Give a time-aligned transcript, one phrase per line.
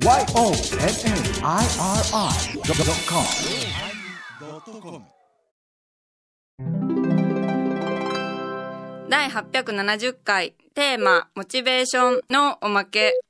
[0.00, 0.28] YONNIRI.com
[9.08, 13.20] 第870回テーマモチベーションのおまけ。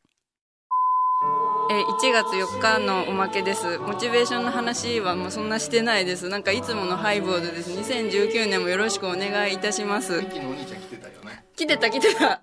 [1.70, 3.78] えー1月4日のおまけです。
[3.78, 6.28] モチベーションの話はもうそんなしてないです。
[6.28, 7.70] なんかいつものハイボードです。
[7.70, 10.20] 2019年もよろしくお願いいたします。
[10.20, 11.46] 昨日お兄ちゃん来てたよね。
[11.56, 12.42] 来てた来てた。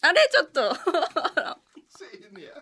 [0.00, 0.28] あれ？
[0.32, 0.74] ちょっと。
[1.96, 2.52] せえへんねや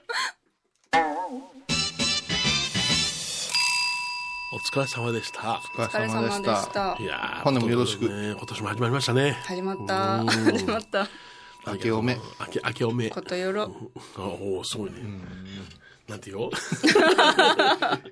[4.54, 5.62] お疲れ様でした。
[5.78, 6.96] おお疲れ様でした。
[7.00, 8.06] いやー今度もよろしく。
[8.06, 9.38] ね、今年も始まりましたね。
[9.44, 10.24] 始まった。
[10.24, 11.08] 始まった。
[11.66, 12.18] 明けおめ。
[12.38, 13.08] 明け、明けおめ。
[13.08, 13.74] ことよろ。
[14.16, 14.98] あおおすごいね。
[16.12, 16.50] なんてよ。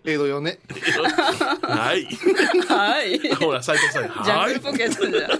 [0.04, 0.58] 江戸よね
[1.62, 2.06] はい。
[2.66, 4.04] はいジほら、斉藤さん。
[4.04, 4.72] ャはいングル。
[4.72, 5.30] ポケットじゃん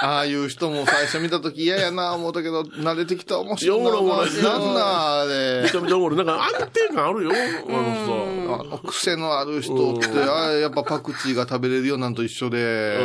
[0.00, 6.18] ああいう人も最初見た時嫌やな思ったけど慣れてきたら面白いなおもろおもろいなんなんあめれちゃめちゃおもろい。
[6.18, 7.30] なんか安定感あるよ。
[7.68, 12.96] あのあの癖のある人ってあれやっぱパクチーが食べれるようなんと一緒で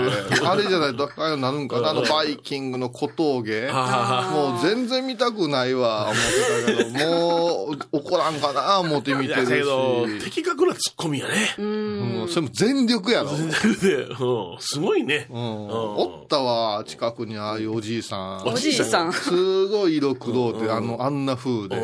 [0.45, 4.30] あれじゃないとああいうのなるんかなあのバイキングの小峠さ。
[4.31, 11.33] もう全然見たくないわ思ってたけどもう怒らんかな思って見てるだけど、し的確なツッコミやね。
[11.58, 15.28] うんそれも全力やろで、うん、すごいね。
[15.30, 18.47] うんおったわ、近くにああいうおじいさん。
[18.47, 21.75] おじいさんすごい色黒うて、あの、あんな風で、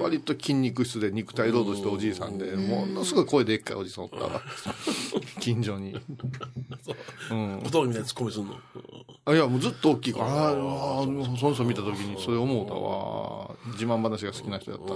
[0.00, 4.42] 割と筋肉質で肉体労働してるおじいさんで、ものすごい声でっかいおじさんおったわ。
[5.40, 5.96] 近所に。
[7.30, 7.60] うん。
[7.64, 8.56] 小峠みたいなツッコミすんの。
[9.24, 13.56] あいや、もうずっと大きいから、ああ、その人見た時にそれ思うたわ。
[13.74, 14.94] 自慢話が好きな人やった。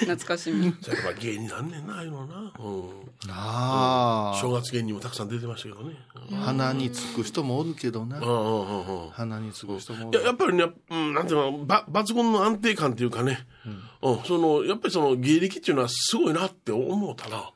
[0.00, 2.52] 懐かしみじゃあやっぱ芸人なんねんな、ああいうのな。
[2.58, 3.28] うん。
[3.28, 5.94] な正月芸人もたくさん出てましたけどね。
[6.32, 8.20] あ、鼻につく人もおるけどなう。
[8.20, 9.10] んうんうんうん。
[9.10, 10.24] 鼻につく人もや、る。
[10.24, 13.46] やっぱりね、うん、なんていうの、ば、抜群の安定感っていうかね、
[14.02, 17.52] うん、その、やっぱりその芸歴っていうのはすごいなって思うたな。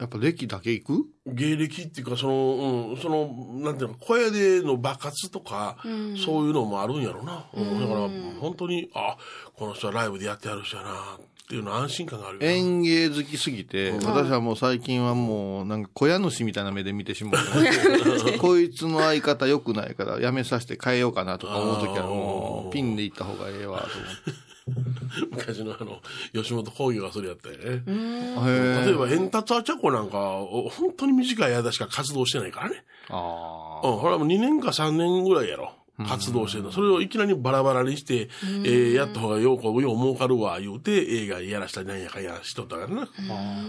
[0.00, 1.04] やっぱ歴だけ行く？
[1.26, 3.28] 芸歴っていうか、その、うん、その、
[3.62, 5.76] なんていうの、小屋での爆発とか、
[6.16, 7.44] そういうのもあるんやろな。
[7.52, 8.08] うん、だから、
[8.40, 9.18] 本当に、あ、
[9.54, 12.38] この人はライブでやってやる人やな、っていうの安心感がある。
[12.40, 17.44] 園芸好きすぎて、私はもう最近はもう、なんか小屋主みたいな目で見てしまう。
[18.40, 24.49] こいつの相方良くないから、やめさせて変えようかなとか思うときはもう、ピンで行った方がええわ、と思って。
[25.30, 26.00] 昔のあの、
[26.32, 27.82] 吉本興業がそれやったよね。
[27.86, 32.84] へ例えば、エンタツアチャコなんか、お本当に短い間しか活動してないからね。
[33.08, 35.72] あうん、ほらもう2年か3年ぐらいやろ。
[36.06, 36.72] 活動してるの。
[36.72, 43.02] それをいきなりバラバラにして、えーやった方がようこう、よう儲かるわ、言うて、映画やらしたりなんやかんやらしとったからな。
[43.02, 43.06] あ、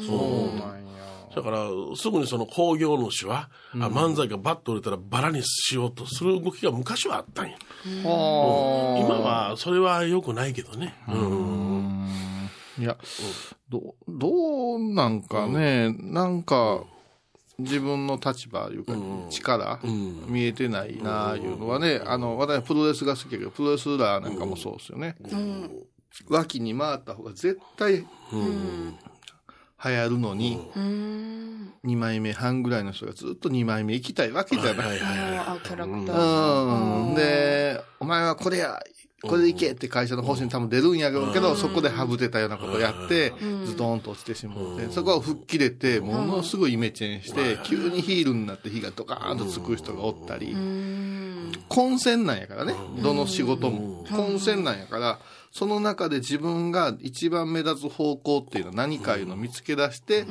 [0.05, 0.91] そうなんや。
[1.35, 7.57] だから、すぐにその工業主は、あ漫才がバッと売れたらバラにしようとする動きが昔はあったんや。
[8.03, 10.93] は今は、それは良くないけどね。
[11.07, 12.07] うん。
[12.77, 12.97] いや、
[13.69, 16.83] どう、どうなんかね、なんか、
[17.59, 18.93] 自分の立場いうか、
[19.29, 19.79] 力、
[20.27, 25.15] 見えてないなあいうのはね、あの、私はプロレスが好きやけど、プロレスラーなんかもそうですよね。
[26.27, 28.05] 脇に回った方が絶対、
[29.83, 30.59] 流行るのに、
[31.83, 34.99] 2枚目半ぐらいの人がずっと2枚目行きたいわけじゃない。
[35.01, 37.15] あキャラクターうん。
[37.15, 38.79] で、お前はこれや、
[39.23, 43.33] これで行けって会社の方針に多分出るんやろうけど、そこでハブてたようなことをやって、
[43.65, 50.55] ズドンと落ちてしまって、そこは吹っ切れて、ものすごいイメチェンして、急にヒールになって火がドカーンとつく人がおったり、
[51.69, 54.05] 混戦なんやからね、どの仕事も。
[54.11, 55.19] 混戦なんやから、
[55.51, 60.25] その中で自分が一番目立つ方向っていうのは何かいうのを見つけ出して、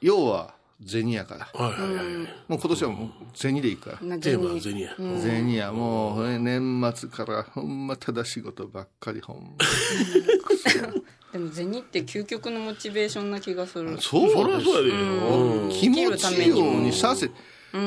[0.00, 0.54] 要は
[0.86, 1.48] 銭やから。
[1.60, 2.06] はいはいはい。
[2.46, 4.06] もう今年はもう銭でいくから。
[4.06, 4.94] なテーマは銭や。
[4.96, 9.42] 銭やもう、年末からほんまただ仕事ばっかりほんま。
[11.32, 15.02] でも銭って究極のモチベーションな気がするそうそりゃそうやで。
[15.02, 15.68] うん。
[15.70, 17.30] 気持ちようにさせ、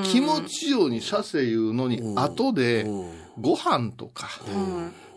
[0.04, 2.86] 気持ちようにさせいうのに、後で、
[3.40, 4.28] ご飯とか、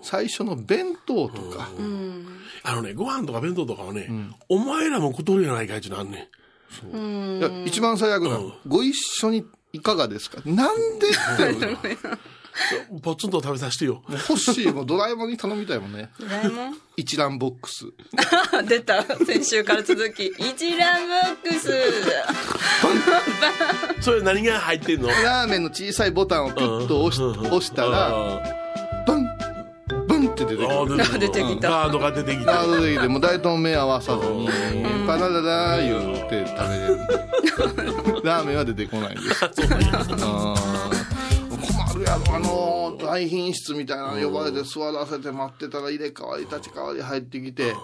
[0.05, 1.69] 最初の弁当とか、
[2.63, 4.09] あのね、ご飯とか弁当とかはね、
[4.49, 6.29] お前らも食とるやないかいってのあんね
[6.85, 7.39] ん。
[7.39, 10.43] いや一番最悪なの、ご一緒にいかがですか？
[10.45, 11.09] なんで？
[11.09, 11.13] っ
[11.83, 11.97] て、
[12.93, 14.03] もポツンと食べさせてよ。
[14.09, 16.11] う欲しい、もうドラえもんに頼みたいもんね。
[16.21, 16.77] ドラえもん？
[16.97, 17.87] 一覧ボックス。
[18.69, 19.03] 出た。
[19.25, 20.27] 先週から続き。
[20.27, 21.73] 一覧ボックス。
[24.01, 25.09] それ何が入ってんの？
[25.09, 28.41] ラーメンの小さいボタンをピッと押し押したら、
[30.35, 31.19] って出てくる。
[31.19, 31.69] 出てきた。
[31.71, 32.53] カードが出てきた。
[32.53, 34.49] ガードできて、もう大体目合わさずに、
[35.07, 36.99] パラダダー言って食べれる。
[38.25, 39.45] ラーメンは出てこないです。
[41.65, 47.81] 困るややろあの大品質みたいなの呼ばれて座らせて待ってたら入れ替わり立ち替わり入ってきて、いや、あ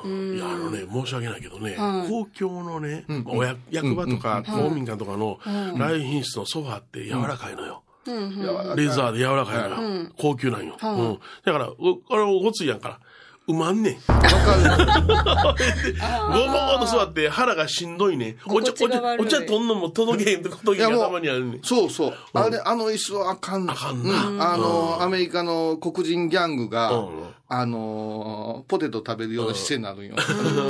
[0.57, 1.77] のね、申し訳ないけどね、
[2.09, 5.39] 公共のね、おや役場とか公民館とかの
[5.77, 7.83] 来品質のソファーって柔らかいのよ。
[8.07, 10.11] レーザーで柔らかいのよ。
[10.17, 10.77] 高級なんよ。
[10.83, 11.19] うん。
[11.45, 13.01] だから、おあれ、ごついやんから。
[13.49, 13.95] うまんねん。
[13.95, 15.15] わかる。
[16.29, 18.37] ごぼーっと座って腹がしんどいね。
[18.47, 21.61] お茶、お茶、お茶とんのも届けへんと時がたまにあるねん。
[21.63, 22.15] そうそう。
[22.33, 23.73] あれ、あの椅子はあかんの。
[23.73, 27.09] あかんなうんあの、アメリカの黒人ギャングが、うん
[27.53, 30.15] あの、ポテト食べるような姿勢になるんよ。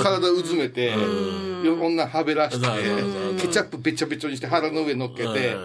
[0.01, 0.89] 体うずめて、
[1.63, 5.55] よ女はべらしてうん、ケチャップべちょべちょにして腹の上乗っけて、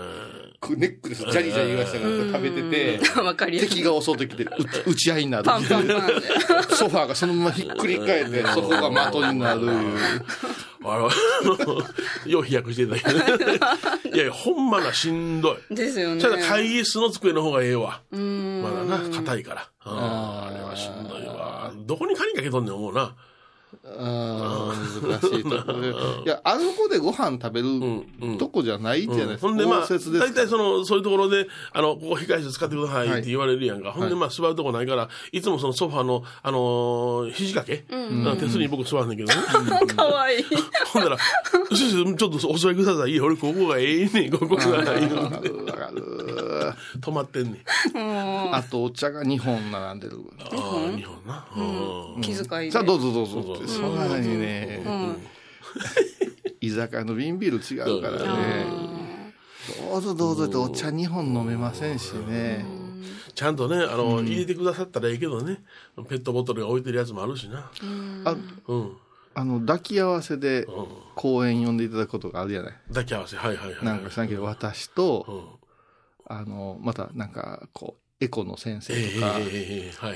[0.75, 3.69] ネックレスジャリジャリ言わしたから食べてて、 わかりやすい。
[3.71, 4.49] 敵が襲ってきて、う
[4.91, 5.45] 打ち合いになる。
[5.45, 6.75] パンパンパンで。
[6.75, 9.61] ソファーがそのままひっくり返って、そこが的になる。
[10.89, 11.11] あの、
[12.31, 13.59] よう飛躍してたけどね。
[14.13, 15.75] いやいや、ほんまなしんどい。
[15.75, 16.23] ですよね。
[16.23, 18.01] ただ会議室の机の方がええわ。
[18.11, 19.69] まだな、硬いから。
[19.85, 21.73] うんあれはしんどいわ。
[21.75, 23.17] どこに鍵かけとんねん思うな。
[23.84, 25.88] あー難しいとこで。
[26.25, 29.49] いや、あそこでご飯食べるとこじゃないじゃないですか。
[29.49, 33.93] ほんでまあ、応接です大体その、そういうところで、あの、ここ控室使ってくださいって言われるやんか。
[33.93, 39.87] ほんでまあ、座るとこないから、いつもそのソファーの、あのー、肘掛け、うん手すりに僕座るんだけどね。
[39.94, 40.44] かわいい。
[40.93, 43.20] ほんなら、ちょっとお座りください。
[43.20, 45.00] 俺ここがええねん、ここがいいわかの。
[45.40, 46.02] るわかる。
[47.00, 47.50] 止まってんね
[47.94, 48.55] ん。
[48.55, 50.19] あと、お茶が2本並んでる。
[50.40, 51.44] ああ、日本な。
[51.56, 52.70] うん気遣いで。
[52.70, 53.66] さあ、どうぞどうぞって。
[53.67, 54.83] そんなにね、
[56.61, 58.67] 居酒屋の瓶ビール違うからね。
[59.91, 62.65] どうぞどうぞってお茶2本飲めませんしね。
[63.35, 65.63] ちゃんとね、あの、入れてくださったらええけどね。
[66.09, 67.71] ペットボトルが置いてるやつもあるしな。
[68.25, 68.37] あ
[68.69, 68.97] うん。
[69.35, 70.67] あの、抱き合わせで
[71.15, 72.75] 公演呼んでいただくことがあるじゃない？
[72.89, 73.85] 抱き合わせ、はいはいはい。
[73.85, 76.35] なんかしなけど、私と、うん。
[76.37, 80.11] あの、またなんか、こう、エコの先生ええとか、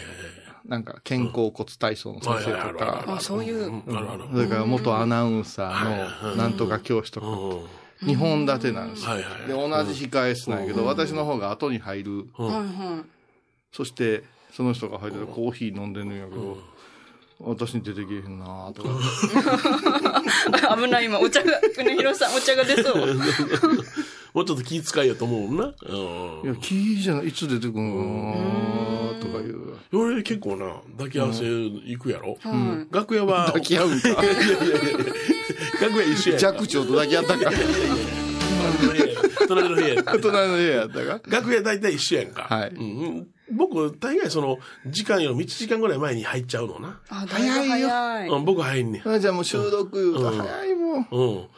[0.64, 3.82] なんか肩甲骨体操の先生とか、あ、そういう。
[4.32, 7.66] それから元アナウンサーのなんとか教師とか、うん。
[8.02, 9.16] 2本立てなんですよ。
[9.16, 12.26] で、同じ控え室なんやけど、私の方が後に入る。
[12.34, 13.04] はいは
[13.72, 16.58] そして、その人が入ってたコーヒー飲んでるんやけど、
[17.38, 18.88] 私に出てけえへんなとか。
[18.88, 18.92] い。
[20.82, 23.20] 危ない、今、お茶が、国広さん、お茶が出そう。
[24.34, 25.64] もうちょっと気遣いやと思うもんな。
[25.64, 29.20] いや、キーじゃない、いつ出てくんの？
[29.20, 29.58] とかいう。
[29.92, 30.00] うん。
[30.12, 32.36] 俺結構な、抱き合わせ行くやろ。
[32.40, 34.08] は楽屋は、抱き合うんか。
[35.80, 36.46] 楽屋一緒やんか。
[36.52, 37.50] 弱長と抱き合ったか。
[39.48, 40.02] 隣の部屋や。
[40.04, 41.20] 隣の部屋やったか。
[41.28, 42.42] 楽屋大体一緒やんか。
[42.42, 47.00] はいうん、僕、大概その、時間より1時間ぐらい前に入っちゃうのな。
[47.08, 48.28] あ、早い。
[48.28, 49.08] うん、僕入んねん。
[49.08, 51.08] あじゃあもう収録言うと早いもん。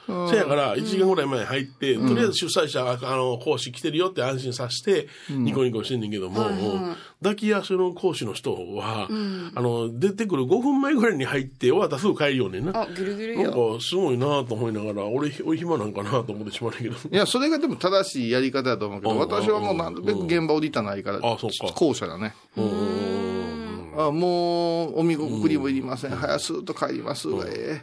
[0.08, 0.28] うん。
[0.30, 9.08] せやから、1時間ぐらい前に入って、とりあえず主催者が、あの、講師来てるよって安心させて、ニコニコしてんねんけども、うん抱き合わせの講師の人は、
[9.54, 12.82] あの、出てくる5分前ぐらいに入って、終わったらすぐ帰るようねんな。
[12.82, 13.50] あ、ギリギリなんや。
[13.50, 16.94] か、すごいなと思いながら、俺、俺暇なんかなと思ってしまうけど。
[16.94, 22.34] いや、それがでも正しいやり方だと思うけど、うん私はもうなるべく現場降りたないから、あそうか後者だね。
[23.96, 26.10] あもう、お見送りもいりません。
[26.12, 27.28] 早すーと帰ります。
[27.28, 27.82] がえ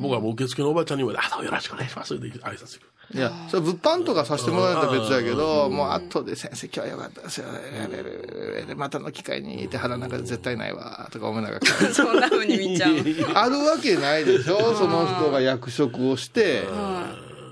[0.00, 2.86] 僕はもう受付のおばちゃんにも、あ、どうもよろしくお願いしますって挨拶する。
[3.14, 8.74] えいや、それ物販とかさせてもらえたら別やけど、もう後で先生今日はよかったですよね。
[8.74, 11.66] またの機会にって腹なんか絶対ないわ、とか思いながら。
[11.94, 12.94] そんな風に見ちゃう。
[13.34, 14.74] あるわけないでしょ？
[14.74, 16.64] その人が役職をして、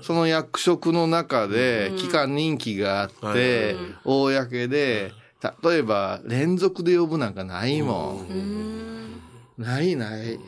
[0.01, 5.13] その役職の中で期間任期があって、公で、
[5.63, 9.21] 例えば連続で呼ぶなんかないもん。
[9.57, 10.39] ないない。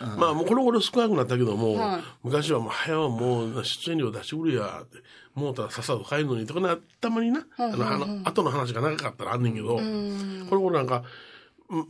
[0.00, 4.98] まあ、もうこの頃少なくなったけども、はい昔はもう、早うもう出演料出してくれや、って。
[5.34, 11.02] もうたらさっさと帰るのにとかな、たまにな、あの、あの、後の話が長かったらあんねんけど、この頃なんか、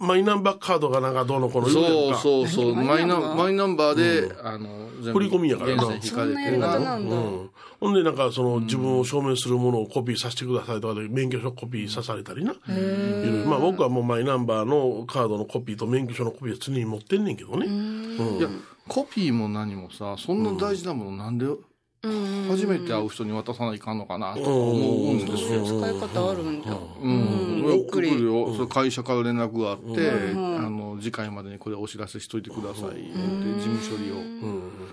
[0.00, 2.74] マイナンバーカードがなんかどうのこうの言うそうそうそう。
[2.74, 7.16] マイナマイナンバーマイナンバーで、あの、全振り込みやからな源泉引かれてそんなやり方なんだ。
[7.16, 7.50] うん。
[7.80, 12.52] ほんで、なんか、その、自分を証明するものをコピーさせてくださいとかで、免許証コピーさされたりな。
[12.52, 17.66] いろいろまあ、僕はもうマイナンバーのカードのコピーと免許証のコピーは常に持ってんねんけどね。
[17.66, 18.48] うんいや、
[18.88, 21.46] コピーも何もさ、そんな大事なものなんで、
[22.02, 25.64] 初めて会う人に渡さないかんのかなとか思うんですよ。
[25.64, 26.78] 使い方あるんじゃ。
[27.02, 28.10] うん、びっくり。
[28.10, 34.16] 来るよ、それ会社から連絡があって、あの次回までにこれお知らせしといてくださいって事務処理を、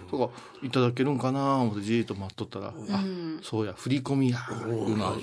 [0.10, 0.34] とか
[0.64, 3.04] いただけるんかな思ってじーっと待っとったら、あ
[3.44, 5.22] そうや振り込みやいうのある。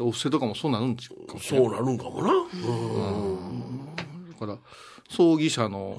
[0.00, 1.64] お布施とかもそうなるんちゅうかもしれん。
[1.64, 2.32] そうなるんかもな。
[2.32, 3.94] うん。
[4.32, 4.58] だから
[5.10, 5.94] 葬儀社の、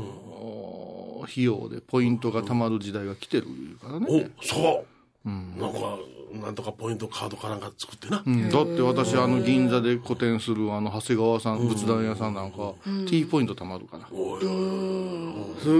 [1.23, 3.47] お費用でポイントがたまる時代が来てる
[3.81, 4.85] からね、お、そ
[5.25, 5.29] う。
[5.29, 5.97] なんか、
[6.33, 8.23] なんとかポイントカードかなんか作ってな。
[8.25, 12.73] うんだって私、あの、銀座で個展する、あの、長谷川さん、仏壇屋さんなんか、
[13.07, 14.07] T ポイント貯まるから。
[14.07, 14.13] す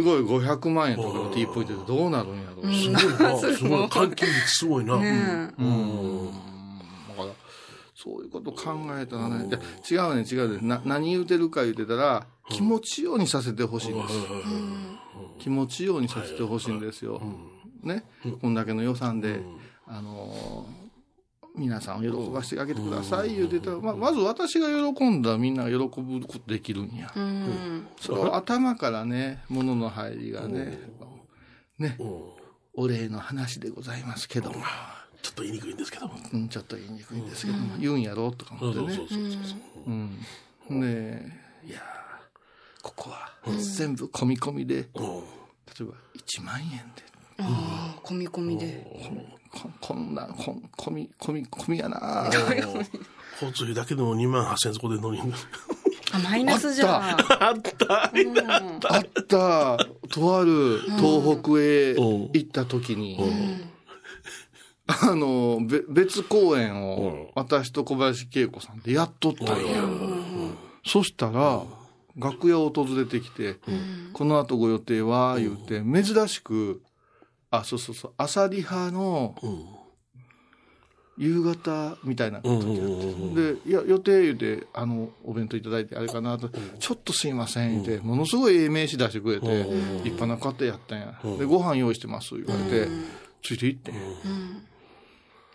[0.01, 2.73] ごい、500万円とかの T ポイントでどうなるんやろう。
[2.73, 3.37] すごいな。
[3.37, 3.85] すごい。
[3.87, 4.97] 換金率すごいな。
[4.97, 6.27] ねうん。
[7.09, 7.33] だから、
[7.95, 10.65] そういうこと考えたらね、いや違うね、違うね。
[10.65, 14.15] な、何言うてるか言うてたら、気持ちようにさせてほしいんです。
[15.39, 17.21] 気持ちようにさせてほしいんですよ。
[17.81, 18.05] ね。
[18.41, 19.41] こんだけの予算で、
[19.87, 20.83] あのー
[21.55, 23.71] 皆さんを喜ばせてあげてください言うてた。
[23.71, 27.11] ら、ままず私が喜んだらみんなが喜ぶことできるんや。
[27.15, 27.87] うん。
[27.99, 30.79] そ頭からね、物の入りがね、
[31.77, 31.97] ね、
[32.73, 34.55] お礼の話でございますけども、
[35.21, 36.15] ちょっと言いにくいんですけども。
[36.33, 38.93] うん、ちょっと言いにくいんですけども、言うんやろとか思ってね。
[38.95, 39.31] そうそうそう。
[39.31, 39.55] そうそ
[39.87, 39.91] う。
[40.69, 40.81] うん。
[40.81, 41.21] で、
[41.67, 42.02] いやー
[42.83, 43.31] ここは
[43.77, 47.03] 全部込み込みで、例えうんば1万円で、
[47.39, 48.85] ああ込み込みで。
[49.53, 52.85] ここんな、こん込み、込み、込みやなー。
[53.33, 55.33] 交通費だけでも2万8000円そこで乗りに。
[56.11, 57.03] あマイナスじゃん。
[57.43, 58.03] あった。
[58.03, 59.77] あった、
[60.09, 63.19] とある東北へ行った時に、
[64.87, 69.83] あの、べ別公演を私と小林恵子さんでやっとったんや。
[70.85, 71.63] そしたら、
[72.17, 73.59] 楽屋を訪れてきて、
[74.13, 76.81] この後ご予定は、言うて、珍しく、
[77.49, 79.83] あ、そうそうそう、朝リハのうん。
[81.15, 82.89] 夕方みたいな時やっ
[83.33, 89.45] て、で、いや、予定言うて、あの、お弁当いただいてあれかなと、ちょっとすいません、言うて、ものすごいええ名刺出してくれて、
[90.03, 91.19] 立派な方やったんや。
[91.37, 92.89] で、ご飯用意してます、言われて、
[93.43, 93.93] ついて行って。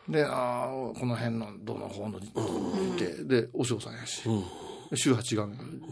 [0.08, 4.22] で、ああ、この辺の、どの方の、行って、で、お嬢さんやし、
[4.95, 5.49] 週8が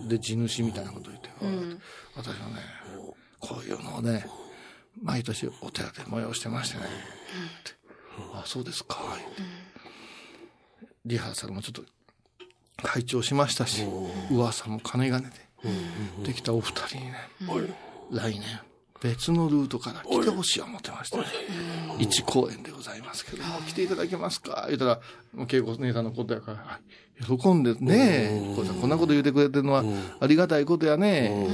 [0.08, 1.30] で地主みたいなこと言って、
[2.14, 2.62] 私はね、
[3.40, 4.26] こういうのをね、
[5.02, 6.86] 毎年お寺で催してましてね、っ
[7.62, 7.72] て
[8.32, 9.42] あ、そうですか、言って
[11.04, 11.84] リハーサルもちょっと
[12.82, 13.84] 拝聴しましたし、
[14.30, 15.30] 噂も金がね
[16.22, 17.16] で、できたお二人にね、
[18.10, 18.42] 来年、
[19.02, 21.24] 別のルートから来てほしいと思ってました、ね。
[21.98, 23.44] 一公演でございますけど。
[23.44, 24.64] も、来ていただけますか？
[24.68, 25.00] 言ったら、
[25.34, 27.24] もう恵子姉さんのことやから、はい。
[27.24, 29.84] 喜んでね、こうさんこんなこと言ってくれてるのは
[30.20, 31.46] ありがたいことやね、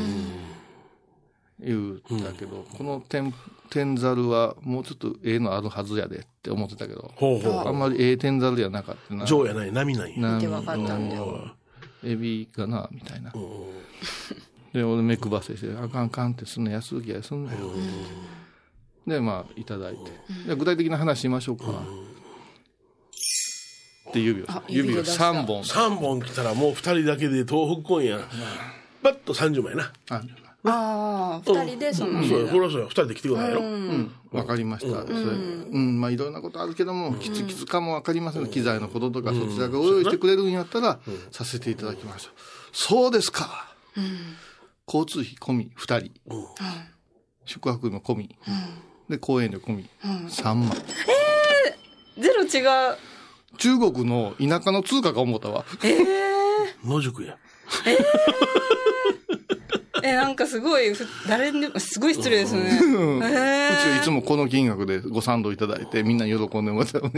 [1.61, 3.33] 言うたけど、この天、
[3.71, 9.25] 天ざるはもうちょっとええのあるはずやでって思ってたけど、ほうほあんまりええ天ざるやなかったな。
[9.25, 9.27] う。
[9.27, 10.19] 上やない、波ない。
[10.19, 11.17] な見て分かったんだ
[12.05, 13.33] エビかなみたいな。
[14.73, 17.59] で、俺目配せして、あかんあかんってすんの安請け合いすんなよ。
[19.07, 20.11] で、まあ、いただいて。
[20.49, 21.65] で具体的な話しましょうか。
[24.09, 25.63] って指をあ、指を指で出した3本。
[25.63, 28.21] 3本来たらもう2人だけで東北公演や。
[29.03, 29.93] バッと30枚な。
[30.11, 30.23] あ
[30.65, 32.87] ああ二人でそのそうよ、これはそうよ。
[32.87, 33.61] 2人で来てくださいよ。
[33.61, 35.03] うん、わかりました。
[35.03, 38.47] それうん、まあいろんなことあるけども、きつきつかもわかりません。
[38.47, 41.01] 機材のこととか、そちらがお用意してくれるんやったら、
[41.33, 42.33] させていただきましょう。
[42.73, 43.75] そうですか。
[44.87, 46.13] 交通費込み2人。
[47.45, 48.37] 宿泊の込み。
[49.09, 49.89] で、公演料込み。
[50.03, 50.71] 3万。
[52.19, 52.61] ゼロ違
[52.93, 52.97] う
[53.59, 55.65] 中国の田舎の通貨か思ったわ。
[56.85, 57.37] 野宿や。
[60.05, 62.87] えなんかすごいふ誰にでもすごい失礼ですねう
[63.19, 67.09] んうえちいつもこの金額でご賛同いただいて、みんな喜んでもらって、喜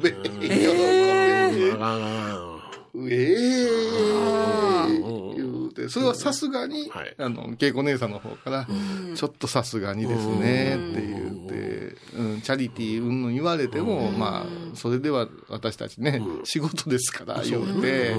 [0.00, 0.10] べ。
[0.10, 0.18] 喜
[0.50, 1.72] べ。
[1.72, 5.35] あかんあかんあうえー言う
[5.76, 7.14] て、それはさすがに、はい。
[7.18, 8.66] あの、恵子姉さんの方から、
[9.14, 18.14] ちょっとさすがにですね、って言って、うん、チャリティーうんぬん言われても、まあ、それでは私たちね、仕事ですから、言うて、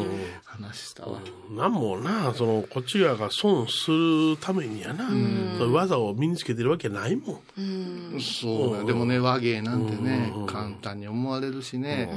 [0.46, 1.20] 話したわ。
[1.52, 5.08] なんもな、その、こっち側が損するためにやな。
[5.08, 8.22] そういう技を身につけてるわけないもん。
[8.22, 8.86] そうね。
[8.86, 12.10] でもね、和芸なんてね、簡単に思われるしね、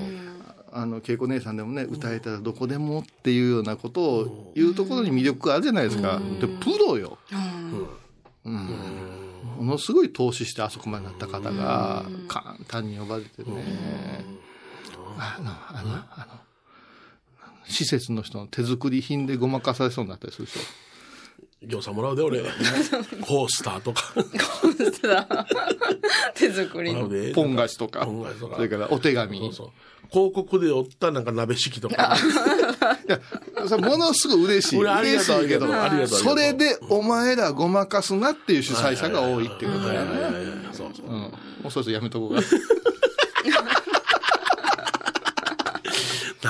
[0.72, 6.20] あの、恵子姉さんでもね、歌えたらどこでもっていうようなことを言うところに魅力があるじゃないですか。
[6.40, 7.18] で、プロよ。
[8.44, 8.56] うん。
[9.58, 14.24] ものすごい投資してあそこまでなった方が、簡単に呼ばれてね。
[15.18, 16.40] あの、あの、あの、
[17.66, 20.60] 施設の人の手作り品でごまかされそうになったりするでしょ。
[21.62, 22.40] 業者もらうで、俺。
[23.20, 24.14] コースターとか。
[26.34, 27.32] 手作りのもらうで。
[27.34, 29.38] ポン菓子とか、ポン菓子とかそれからお手紙。
[29.38, 29.70] そうそう。
[30.10, 32.16] 広告で折ったなんか鍋敷きとか。
[33.06, 33.20] いや、
[33.68, 34.78] それものすごい嬉しい。
[34.78, 40.10] 俺あり嬉しいけどがとうありがとうありがとうそれでお前らごまかすなっていう主催者が多いっていうことやね。
[40.72, 41.06] そうそう。
[41.06, 41.12] うん。
[41.12, 41.28] も
[41.66, 42.42] うそろそろやめとこうか。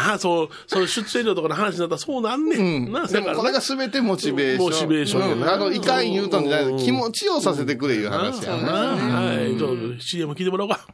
[0.09, 2.87] あ、そう、そう、出演料とかの話になったらそうなんねん。
[2.87, 4.71] うん、なでもこれが全てモチベーション。
[4.71, 8.73] モチベーション、うん、あの、いかん言うたんじゃない気持ちをさせてくれいう話やな。
[8.73, 9.57] はい。
[9.57, 10.87] ちょっと CM 聞いてもらおうか。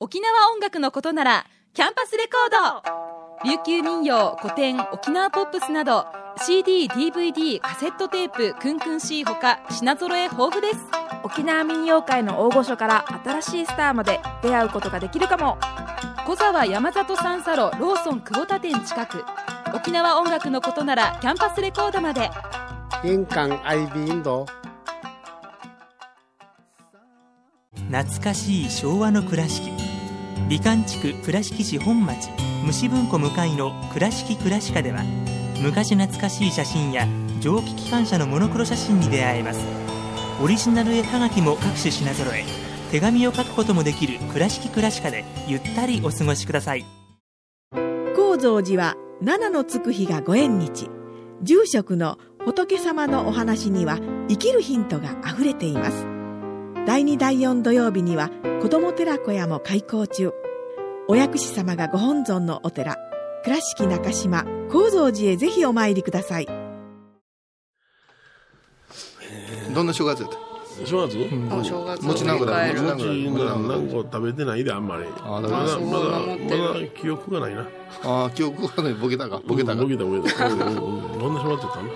[0.00, 6.06] 沖縄音楽のことなら、キャンパスレコード琉球民謡、古典、沖縄ポップスなど、
[6.38, 10.78] CD、DVD、カセットテープ、クンクン C ほか品揃え豊富です。
[11.22, 15.58] 沖縄民謡界の大御所から新しいスターまで出会うことができるかも。
[16.26, 19.24] 小沢山里三佐路ローソン久保田店近く。
[19.74, 22.30] 沖縄音楽のことならキャンパスレコードまで。
[23.04, 24.46] 印鑑 IB インド。
[27.90, 29.70] 懐かしい昭和の倉敷。
[30.48, 32.28] 美観地区倉敷市本町
[32.64, 35.00] 虫文庫向かいの「倉敷倉歯科」では
[35.62, 37.06] 昔懐かしい写真や
[37.40, 39.60] 蒸気機関車のモノクロ写真に出会えます。
[40.42, 42.44] オリジナル絵はがきも各種品揃え
[42.90, 46.84] 手紙を書くこともできる「倉敷倉歯科」でゆったりお過ごしください。
[48.16, 50.90] 高蔵寺は七のつく日がご縁日。
[51.42, 56.06] 住職の仏様のお話には生きるヒントがあふれています。
[56.86, 60.32] 第2第4土曜日には子ども寺小屋も開校中。
[61.06, 63.11] お薬師様がご本尊のお寺。
[63.44, 66.46] 倉敷中島・高蔵寺へぜひお参りください。
[69.74, 70.86] どんな正月やった？
[70.86, 71.16] 正月、
[71.50, 72.80] お正月を餅なんかだ餅
[73.28, 75.04] 餅なん何個食べてないであんまり。
[75.20, 77.66] あまだまだまだ記憶がないな。
[78.04, 79.40] ああ記憶がねボケたか。
[79.46, 80.46] ボケたかボケたボケた。
[80.48, 81.18] うんうんうん。
[81.18, 81.88] どんな正月やったの？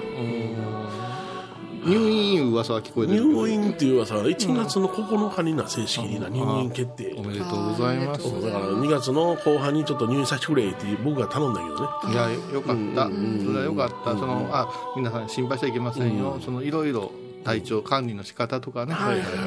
[1.86, 7.14] 入院噂は聞こえてる入院っていう噂は1月の9日にな正式にな入院決定。
[7.16, 8.24] おめでとうございます。
[8.24, 11.86] だから2月の後半にちょっと入院させてくれって僕が頼んだけどね。
[12.12, 17.12] いやよかった、それはよかった、そのあ皆さん心配しちゃいけませんよ、そのいろいろ
[17.46, 18.94] 体調管理の仕方とかね、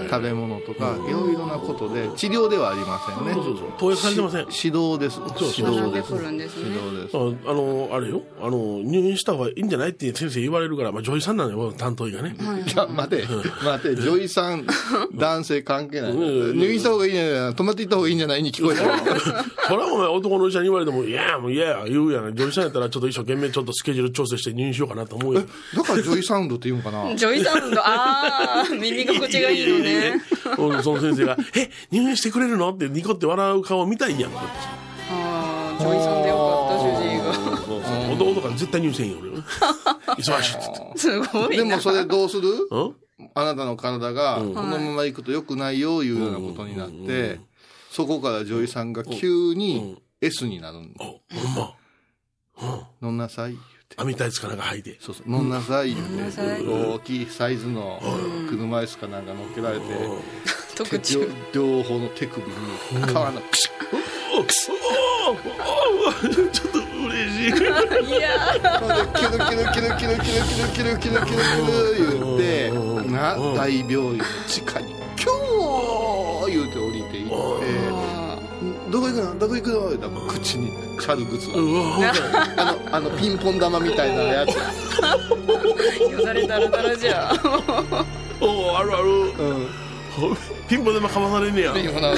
[0.10, 3.34] 食べ物とか、いろいろなことで治療ではありませんね。
[3.34, 3.72] そうそうそう。
[3.77, 4.39] 投薬されてません。
[4.39, 5.15] 指導です。
[5.18, 5.27] そう
[5.58, 6.13] 指導です。
[6.13, 12.36] 指導ですああの、あれよ、あの、入院した方がいいんじゃないって先生言われるから、まあ女医さんなのよ、担当医がね。
[12.39, 12.77] い。
[12.77, 13.25] や、待て、
[13.63, 14.65] 待て、女医さん、
[15.13, 16.12] 男性関係ない。
[16.13, 16.58] うん。
[16.58, 17.56] 入院した方がいいんじゃない？
[17.56, 18.44] 泊まっていった方がいいんじゃない？
[18.44, 18.84] に聞こえた。
[19.68, 22.32] そらお前男の医者に言われても、いや、もういや、言うやな。
[22.32, 25.41] 女医さんやったらちょっと一生懸命ちょっとスケジュール調整して入院しようかなと思うよ。
[25.76, 27.15] だから女医サウンドって言うんかな？
[27.15, 27.88] ジョイサウンド？
[27.95, 30.21] ああ耳心地がいいのね。
[30.58, 32.69] うんその先生が、え、入院してくれるの？
[32.71, 34.45] ってニコって笑う顔見たいやん、こっち。
[35.12, 37.34] ああ女医さんでよかった主治医が。
[37.34, 39.38] そうそう男とか絶対入院せんよ、俺は。
[40.17, 40.97] 忙しいっつって。
[40.99, 41.63] すごいな。
[41.63, 42.49] でもそれどうする？
[42.69, 42.95] うん？
[43.36, 47.39] あなたの体が、このまま行くと良くないよ、いうようなことになって、
[47.91, 51.04] そこから女医さんが急に S になるんだ。
[51.04, 51.73] ほんま。
[53.02, 53.58] 飲んなさい。
[53.97, 54.97] 網タイツかなんか履いて。
[54.99, 56.67] そうそう、飲んなさい、言う飲んなさいて。
[56.67, 58.02] 大きいサイズの
[58.49, 59.84] 車椅子かなんか乗っけられて、
[60.75, 61.30] 特注。
[61.54, 63.99] 両両方の手首に皮のクシュッ。
[64.39, 64.75] おくそー
[66.52, 67.47] ちょっと嬉しい。
[67.47, 67.56] いや
[69.15, 73.15] キュルキュルキュルキュルキュルキュルキュルキュルキュルキュル言ってな
[73.56, 76.18] 大病院の地下にキュー
[78.99, 79.39] どこ行くの？
[79.39, 79.89] どこ行くの？
[79.89, 81.55] 言うたら口にシャルグツあ
[82.91, 84.55] のあのピンポン玉みたいなやつ。
[86.12, 87.31] よだれだらだらじゃ
[88.41, 89.07] おあるある。
[89.09, 89.67] うん。
[90.67, 91.73] ピンポンでもかまされんねや。
[91.73, 92.15] ピンポン玉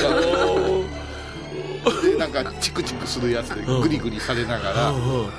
[2.01, 4.89] でなんかチクチクするやつでグリグリされながら。
[4.89, 5.29] うんうん。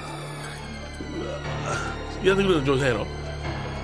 [2.25, 3.05] やってくれるの女性やろ？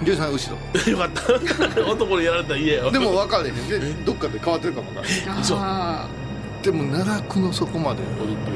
[0.05, 0.57] リュウさん後ろ。
[0.93, 1.23] よかった。
[1.91, 3.69] 男にやられたら嫌よでも分かれへん。
[3.69, 5.45] でどっかで変わってるかもわからへん。
[5.45, 5.59] そう。
[5.61, 6.07] あ
[6.63, 8.51] でも奈落の底まで降りて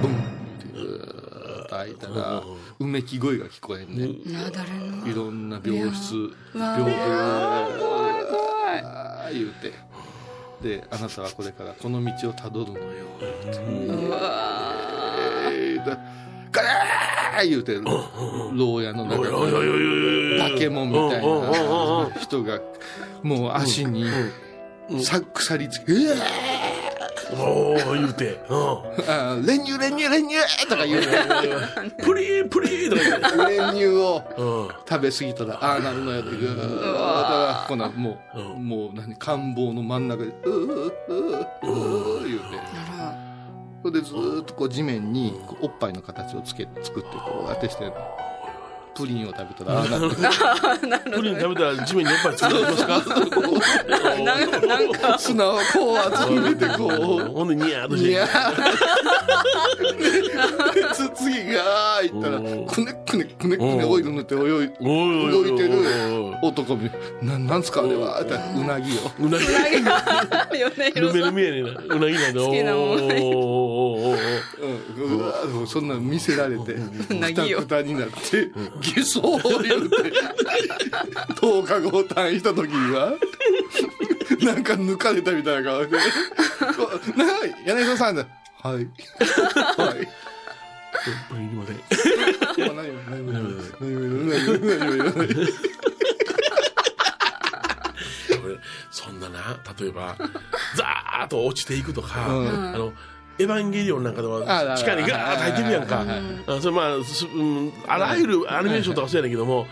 [0.00, 0.14] ブンっ
[0.58, 1.66] てう。
[1.66, 2.42] ー開いたら
[2.78, 4.08] うめき声が聞こえんね
[4.38, 6.14] あなだれのいろんな病室
[6.54, 6.96] 病棟怖い
[7.78, 9.72] 怖いあー言うて。
[10.62, 12.86] であなたはこれからこの道をたどるのよ。
[14.06, 14.18] うわ
[15.52, 15.98] えーだ
[16.50, 17.74] ガラー言うて
[18.54, 19.78] 牢屋の中おいおいおいおい
[20.32, 20.48] おい。
[20.48, 22.58] に化け物みたいな人が
[23.22, 24.06] もう足に
[25.02, 26.14] さ鎖つけ「うわ
[27.34, 28.40] おお言うて。
[28.48, 28.54] うー
[29.08, 30.36] あー練乳練乳練乳!」
[30.68, 31.02] とか言う
[32.04, 33.56] プリープリーとか言って。
[33.56, 34.68] 練乳をうん。
[34.88, 42.46] 食べ過ぎたらああなるのやってぐーっとほなもう、もう何官房の真ん中でうーうーうー言うて。
[43.00, 43.14] あ
[43.82, 47.84] それでずーっとこう地面にこうおっぱいの形をつけ作ってこうやってして
[48.96, 49.78] プリンを食べたら。
[49.80, 49.86] ああ
[50.86, 53.04] なる プリン食べたら地面におっぱいつけてますか？
[53.88, 55.98] らなんかなんか砂をこう
[56.34, 56.66] 集めて。
[56.76, 58.10] こうほんでニヤーっとして。
[61.14, 62.66] 次がーいったらうん。
[62.66, 66.90] くねくねくねくねオイル塗って泳いおいおいおい動いてるおい男見
[67.22, 68.20] ななんすかあれは？
[68.20, 69.00] うなぎよ。
[69.18, 69.44] うなぎ。
[69.46, 71.70] 米ルメルメやねんな。
[71.96, 72.40] うなぎなんだ。
[72.40, 76.74] 好きなもんおーおーおーおーうわそんなの見せられて
[77.14, 77.58] なぎよ。
[77.60, 78.50] くたくたになって
[78.94, 79.96] 偽装言うて
[81.34, 83.14] 10日後退院した時には
[84.42, 85.96] なんか抜かれたみたいな顔で
[87.16, 87.24] 「な
[87.64, 88.26] 柳沢さん」はい
[88.64, 90.08] 「はい」
[91.06, 91.46] い。
[95.22, 95.42] い。
[95.42, 95.46] い。
[98.90, 100.16] そんなな、例えば、
[100.74, 101.82] ザーッと落ちてい。
[101.82, 102.28] くとか、あ
[102.76, 102.92] の、
[103.38, 106.04] エヴァンゲリオンなんかであは地下にガーッと入っていくやんか。
[106.46, 109.66] あそれまあ、すうん、あらゆるアニメーションとかそうやねんけども、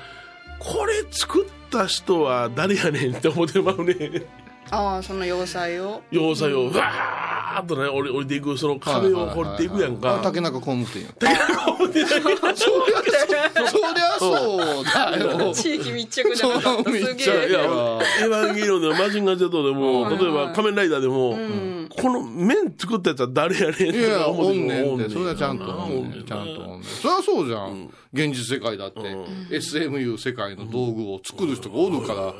[0.59, 4.22] これ作った人は誰やねんって思ってまうね。
[4.70, 10.16] ああその要塞を要塞をわーっとね、降り降りていく、その壁を降りていくやんか。
[10.16, 11.09] あ竹中工務店や。
[11.79, 15.55] 降 りてないそりゃそうだよ。
[15.55, 21.37] 地域密着じゃなかったそうすげえエヴァンゲリオンでもマジンガー Z でも、例えば仮面ライダーでも、
[21.96, 25.09] この面作ったやつは誰やねんいや、思っておんねんもって。
[25.11, 26.24] それはちゃんとおんねん。
[26.24, 26.83] ちゃんとおんねん。
[26.83, 27.90] そりゃそうじゃん。
[28.12, 29.00] 現実世界だって。
[29.50, 32.35] SMU 世界の道具を作る人がおるから、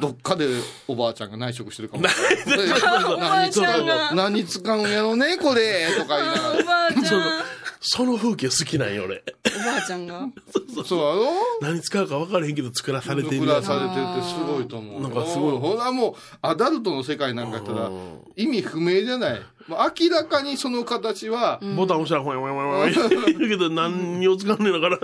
[0.00, 0.46] どっかで
[0.88, 2.14] おばあちゃんが内職してるかもし
[2.46, 2.76] れない。
[3.14, 9.22] おばあちゃんが何使うんやろね、これとか言いながおばあちゃん その風景好きなんよ、俺。
[9.46, 10.14] おばあちゃんが？
[10.14, 10.84] ら。
[10.84, 11.32] そうやろ？
[11.60, 15.02] 何使うか分からへんけど作らされてる作らされてるってすごいと思う。
[15.02, 17.90] なんかすごいほらもう、アダルトの世界なんかやったら、
[18.36, 19.40] 意味不明じゃない。
[19.68, 24.98] もう明らかにその形は、ボタン押したら、ほやほやほやほや言うけど、何を使うねんのかな。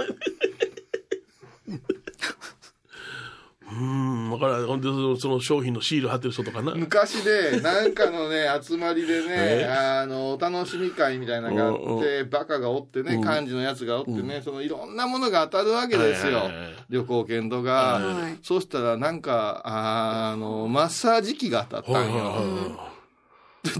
[3.82, 4.66] うーん、分からん。
[4.66, 4.88] ほんで、
[5.20, 6.74] その商品のシール貼ってる人とかな。
[6.74, 9.66] 昔で、なんかのね、 集まりでね、え？
[9.68, 16.50] あの、お楽しみ会みたいなのがあって、バカがおってね、幹事のやつがおってね、そのいろんなものが当たるわけですよ。
[16.88, 18.38] 旅行券とかはい。
[18.42, 22.78] そうしたら、なんか、あの、マッサージ機が当たったんよ。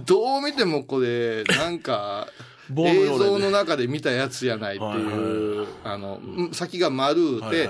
[0.06, 2.28] どう見てもこれ、なんか、
[2.74, 6.20] 映像の中で見たやつやないっていう、あの、
[6.52, 7.68] 先が丸で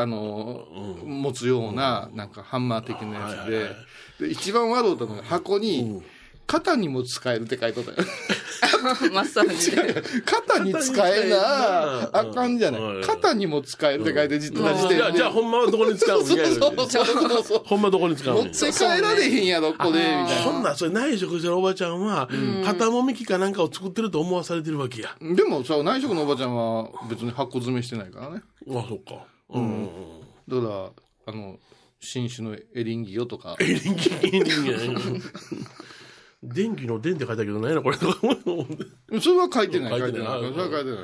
[0.00, 0.66] あの、
[1.04, 6.02] 持つような、なんかハンマー的なやつはいはいで、で一番笑うたのが箱に、
[6.46, 7.96] 肩にも使えるって書いとったよ。
[9.12, 13.04] マッサージで肩に使えな、うんあかんじゃなうんい。
[13.04, 16.28] 肩にも使えるって書いて、じっとしてじゃあ、じゃあ、ほんまはどこに使うん？
[16.28, 16.54] みたいな。
[16.56, 17.62] そうそうそうそう。
[17.66, 18.44] ほんまどこに使う持っ。
[18.46, 22.28] て帰られへんやろ、これ、みたいそんなん、それ内職してるおばちゃんは、
[22.64, 25.14] 肩もみきかなんかを作ってると思わされてるわけや。
[25.20, 25.34] な。
[25.36, 28.42] でもさ、内職のおばちゃんは別に箱詰めしてないからね。
[28.70, 29.24] あ、そっか。
[29.52, 29.88] うん。
[30.48, 30.92] だか
[31.26, 31.58] ら、あの、
[32.00, 35.22] 新種のエリンギよとか、エリンギ芸人やん。
[36.42, 37.96] 電気の電って書いたけど、何やな、これ。
[37.98, 38.10] それ
[39.36, 40.28] は書いてない、書いてない。
[40.28, 41.00] 書いてないそれは書いてない。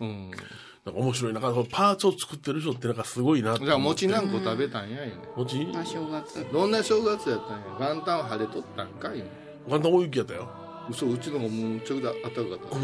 [0.00, 0.08] うん。
[0.08, 0.30] うん。
[0.30, 1.40] なんか面白いな。
[1.40, 5.14] なんかパーツを作ってる人ってなんかすごいなってじゃあ、餅何個食べたんや、いね。
[5.36, 7.94] 餅あ正月どんな正月やったんや？
[7.94, 9.26] 元旦晴れとったんかいね。
[9.66, 10.48] 元旦大雪やったよ。
[10.88, 12.66] 嘘、うちのもむちゃくちゃあったかかった。
[12.68, 12.82] ほん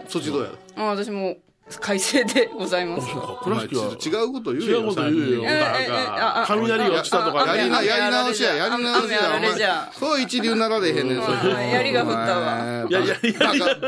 [0.00, 0.08] ま。
[0.08, 0.50] そっちどうや？
[0.76, 1.36] あ私も
[1.80, 3.38] 快晴でございますは。
[4.02, 4.80] 違うこと言うよ。
[4.80, 5.42] 違うこと言うよ。
[6.46, 9.36] 雷が落ちたとかあやりな、雨やり直しや、やり直しや。
[9.36, 9.54] お前
[9.92, 12.56] そう一流なられへんねん、それうん槍が降ったわ
[12.88, 13.16] やいや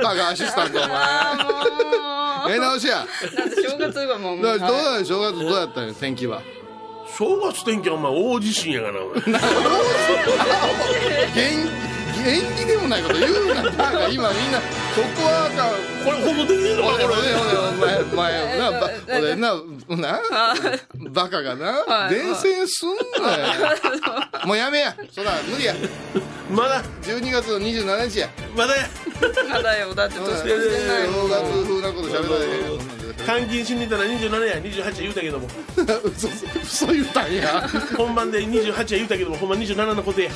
[0.03, 0.90] バカ、アシスタント、お前。
[0.93, 3.07] あやり直しや。
[3.21, 4.66] 正月はもうどうはいや
[4.97, 6.43] ねん正月どうやったんよ、天気は？
[7.16, 9.14] 正月天気はお前大地震やからな、お前。
[11.35, 11.71] 元
[12.26, 13.62] 演技でもないこと言うな。
[13.62, 14.61] なんか今みんな、
[14.94, 15.70] そこはか、
[16.04, 17.35] これ放送できねえのかこ俺、れ。
[17.35, 19.54] 俺、お前、お前、な、ば俺な、
[19.96, 20.20] な、
[21.11, 24.46] バカがな、はい伝染すんなよ。
[24.46, 24.96] もうやめや。
[25.11, 25.74] そら、無理や。
[26.50, 28.28] まだ、12月の27日や。
[28.56, 28.88] まだや。
[29.48, 33.00] まだよだって年越正してないもん月風なこと喋られへんよ。
[33.26, 35.46] 監禁しに行ったら27や、28や言うたけども。
[36.04, 36.28] 嘘、
[36.62, 37.68] 嘘言ったんや。
[37.96, 40.30] 本番で28や言うたけども、ほんま27のことや。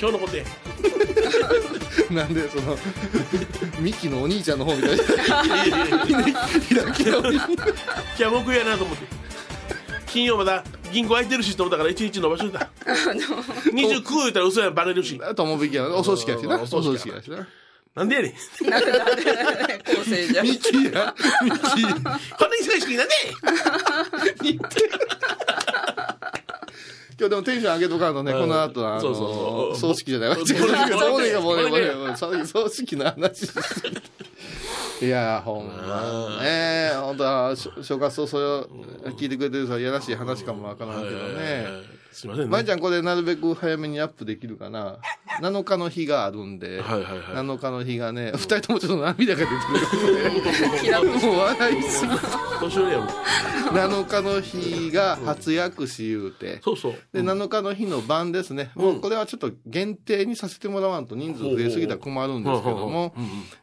[0.00, 0.44] 今日のことや。
[2.10, 2.76] なんで、その、
[3.78, 5.04] ミキのお兄ちゃんの方みたいな。
[5.04, 7.36] 開き直り。
[7.36, 7.46] 今
[8.16, 9.06] 日は木曜やなと思って。
[10.06, 12.68] 金曜まだ銀行空いてるしと思ったから1日伸ばしといた。
[12.84, 15.20] 29言うたら嘘やバレるし。
[15.36, 15.94] 友引きやな。
[15.94, 16.58] お葬式やしな。
[16.58, 17.46] おお葬式やしな。
[17.94, 18.32] なんでやねん。
[18.32, 18.38] 構
[20.04, 21.14] 成じゃミキや。
[21.44, 21.58] ミキ。
[21.94, 22.16] こんな
[22.60, 23.14] 忙しくなんで
[27.20, 29.76] 今日でもテンション上げとかんとね、うんこの後は、あそうそうの、そう。
[29.92, 30.36] 葬式じゃない。
[30.36, 30.46] 葬
[32.70, 33.46] 式の話。
[35.02, 36.42] いやー、ほんま。
[36.42, 38.66] ねえ、本当は、し正月早々
[39.16, 42.00] 聞いてくれてる人はいやらしい話かもわからんけどね。
[42.12, 42.50] すいませんね。
[42.50, 44.98] まいちゃんこれなるべく早めにアップできるかな
[45.40, 47.20] ?7 日の日があるんで、はいはいはい。
[47.36, 51.04] 7日の日がね、二人ともちょっと涙が出てる。
[51.04, 52.12] もう笑いすぎ。
[52.60, 53.08] 年寄りやもん。
[53.70, 56.94] 7日の日が初薬師言うて、そうそう。
[57.12, 58.70] で、7日の日の晩ですね。
[58.74, 63.14] もうこれはちょっと限定にさせてもらわんと人数増えすぎたら困るんですけども、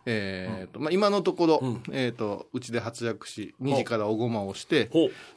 [0.05, 1.61] えっと、まあ、今のところ、
[1.91, 4.89] えっと、うちで初薬師、2時からおごまをして。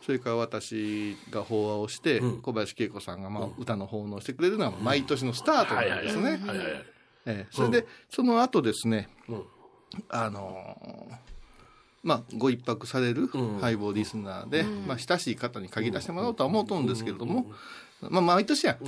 [0.07, 6.41] それから私が法話をして、小林恵子さんがまあ歌の奉納してくれるのは毎年のスタートなんですね。
[7.51, 9.43] それで、その後ですね、うん。
[10.09, 11.31] あのー
[12.03, 13.27] まあ、ご一泊される
[13.61, 17.51] ハイボーリスナーで、まあ、親しい方に限らせてもらおうとは思うと思うんですけれども、
[18.01, 18.79] まあ、毎年や。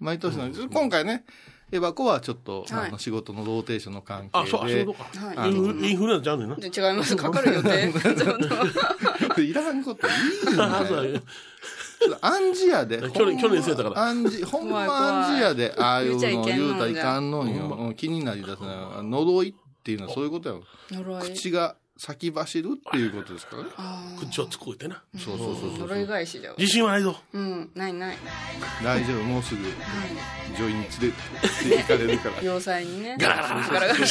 [0.00, 0.68] 毎年なんです。
[0.68, 1.24] 今回ね、
[1.70, 5.04] エバコはちょっと、はいあの仕事のローテーションの関あ、係そう、あ、そういうか。
[5.36, 6.56] はいインフインフルエンザちゃうねんな。
[6.56, 7.14] で違います。
[7.16, 7.92] かかる予定。
[9.42, 11.12] いらんこといいよ。
[12.10, 12.18] や。
[12.22, 12.98] 暗示やで。
[13.10, 15.74] 去年去年そうやったから暗示、ほんま怖い怖い暗示やで。
[15.78, 17.76] ああいうの言うたらいかんのんよ。
[17.78, 19.02] うん気になりだすな。
[19.02, 20.62] 呪いっていうのはそういうことやろ。
[20.90, 21.32] 呪い。
[21.34, 23.70] 口が先走るっていうことですからね。
[23.76, 25.02] あ口をつこえてな。
[25.16, 25.56] そうそう
[25.88, 26.54] そうい返しじゃ。
[26.56, 27.16] 自信はないぞ。
[27.32, 28.16] うん、ないない。
[28.84, 29.62] 大丈夫、もうすぐ、
[30.56, 32.42] 女医に連れて行かれるから。
[32.42, 33.16] 要塞にね。
[33.18, 34.06] ガラガラガラガラガラ。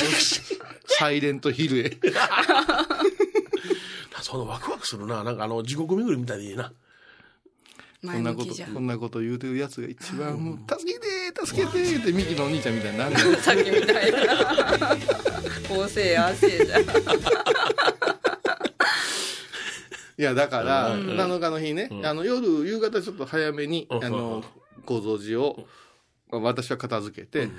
[0.88, 1.98] サイレントヒルへ。
[4.22, 5.24] そのワクワクするな。
[5.24, 6.74] なんかあの、地獄巡りみたいでいいな。
[8.02, 8.68] こ前んなこと向きじゃ、。
[8.68, 11.08] こんなこと言うてるやつが一番もう、助けて
[11.46, 13.12] 助けてってミキのお兄ちゃんみたいになる。
[13.14, 14.20] の さっきみたいな。
[15.68, 16.78] こうせい、ああせいじゃ。
[20.20, 24.04] いや、だから、7日の日ね、あの、夜、夕方ちょっと早めに、うん。
[24.04, 24.44] あの、
[24.86, 25.68] 構造寺を、
[26.32, 27.50] 私は片付けて、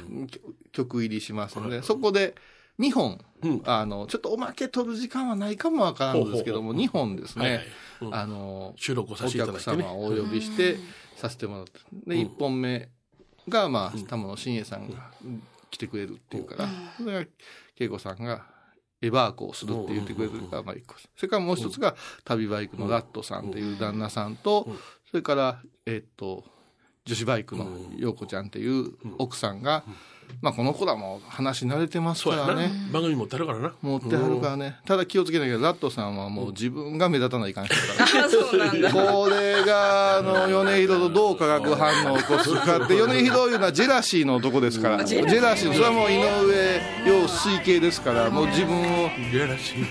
[0.72, 2.35] 曲入りしますので、そこで、
[2.79, 3.62] 2本、うん。
[3.64, 7.62] あの、ちょっとおまけ取る時間はないかもわからんのですけども、ほうほ2本ですね。
[8.11, 9.88] あの、収録をさおせていただ客いてね。
[9.88, 9.93] 様。
[9.95, 10.77] をお呼びして、
[11.17, 11.81] させてもらって。
[12.07, 12.88] で、1本目
[13.49, 15.11] が、まあ、玉野真也さんが
[15.71, 17.31] 来てくれるっていうから、それが、
[17.79, 18.47] 恵子さんが、
[19.01, 20.95] エバーコをするって言ってくれるから、まあ一個。
[20.99, 24.69] それからもう一つが、旅バイクのラットさんっていう旦那さんと、
[25.11, 26.45] それから、えっと、
[27.05, 29.85] 女子バイクの陽子ちゃんっていう奥さんが、
[30.41, 32.71] まあこの子らも話慣れてますからね。。
[32.93, 33.73] 番組持ってあるからな。
[33.83, 34.77] 持ってはるからね。
[34.87, 38.25] ただ気をつけなきゃ、ラットさんはもう自分が目立たないかん人だから。
[38.27, 38.93] あ、 そうなんだ。
[38.93, 49.87] これが、あの、米広とどう化学反応を起こすかって、米広いうのはジェラシーの男ですから、ジェラシー、それはもう井上陽水系ですから、もう自分を、いやらしい。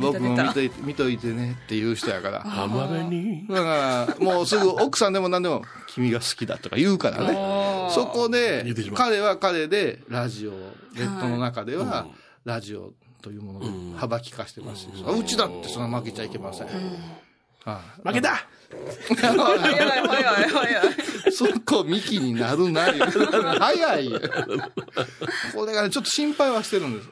[0.00, 2.40] 僕も見といて、見といてねっていう人やから。
[2.40, 3.46] 浜辺に。
[3.48, 7.34] だから、もうすぐ奥さんでも何でも、君が好きだとか言うからね。
[7.90, 12.06] そこで彼は彼で、ラジオ、ネットの中では、
[12.44, 12.92] ラジオ
[13.22, 16.66] というものを幅利かしてますし、うちだってそんな負けちゃいけません。
[16.66, 16.72] は
[18.04, 18.46] い負けた
[19.16, 21.32] 早い早い早い。
[21.32, 23.06] そこ、ミキになるなよ。
[23.58, 24.20] 早いよ。
[25.54, 27.08] これがね、ちょっと心配はしてるんです。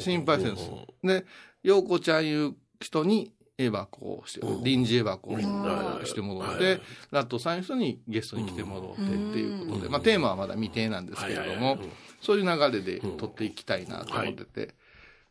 [0.00, 0.70] 心配してるんです。
[1.02, 1.26] で、
[1.62, 11.78] 陽子ちゃんいう人に、エバコをして、臨時エバコをしてもらって、ラットさんいう人にゲストに来てもらってっていうことで、まあテーマはまだ未定なんですけれども
[12.20, 14.74] そういう流れで撮っていきたいなと思ってて、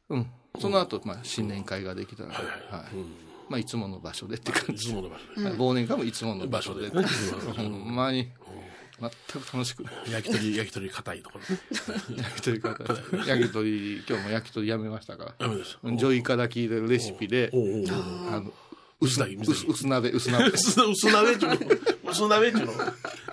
[0.10, 0.28] うん。
[0.60, 2.42] その後、まあ新年会ができたら、はい。
[3.48, 4.90] まあいつもの場所でって感じ。
[4.90, 4.92] い。
[4.92, 4.96] つ。
[4.96, 5.50] もの場所で。
[5.52, 6.90] 忘年会もいつもの場所で。
[6.90, 7.96] 場所ほ ん。
[7.96, 8.30] まに、
[9.00, 9.10] 全
[9.42, 9.94] く楽しくない。
[10.12, 11.56] 焼き鳥、焼き鳥硬いところ
[12.16, 12.24] ね。
[12.24, 12.84] 焼き鳥方。
[13.28, 15.34] 焼き鳥、今日も焼き鳥やめましたから。
[15.38, 15.78] ダメです。
[15.84, 18.54] ジョイから聞いてるレシピであの、
[19.02, 19.72] 薄だけ、薄け。
[19.72, 20.46] 薄鍋、薄鍋。
[20.56, 21.58] 薄薄鍋っちゅうの？
[22.10, 22.74] 薄鍋っちゅうの？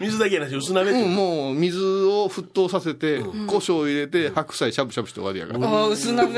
[0.00, 1.16] 水だけやなし、薄鍋っちゅううん、の。
[1.16, 5.68] もう水を沸騰させて、胡椒入れて、白菜しゃぶしゃぶして終わりやから。
[5.68, 6.34] あ、薄鍋。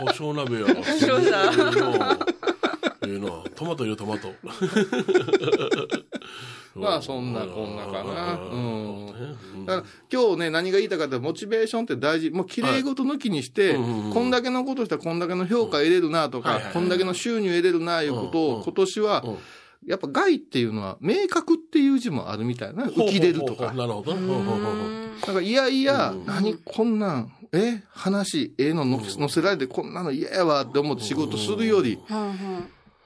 [0.00, 0.66] 胡椒鍋や。
[0.74, 1.50] 面白さ
[3.06, 3.28] ええな。
[3.54, 4.32] トマト入れトマト。
[6.74, 8.38] まあ、そんなこんなかな。
[8.52, 9.06] うん。
[9.64, 12.30] だから、今日ね、何が言いたかったら、モチベーションって大事。
[12.30, 13.80] もう、綺麗事抜きにして、こ
[14.24, 19.24] んだけのことしたらこんだけの評価得れるなとかこんだけの収入得れるな、いうことを、今年は、
[19.86, 22.84] やっぱ害っていうのは、明確っていう字もあるみたいな。
[22.86, 23.72] 浮き出るとか。
[23.72, 24.12] なるほど。
[24.12, 27.84] ほうほうほうほうなんか、いやいや、何、こんなん、え？
[27.90, 32.00] 話、ええのの載せられて、こんなの嫌やわって思って仕事するより、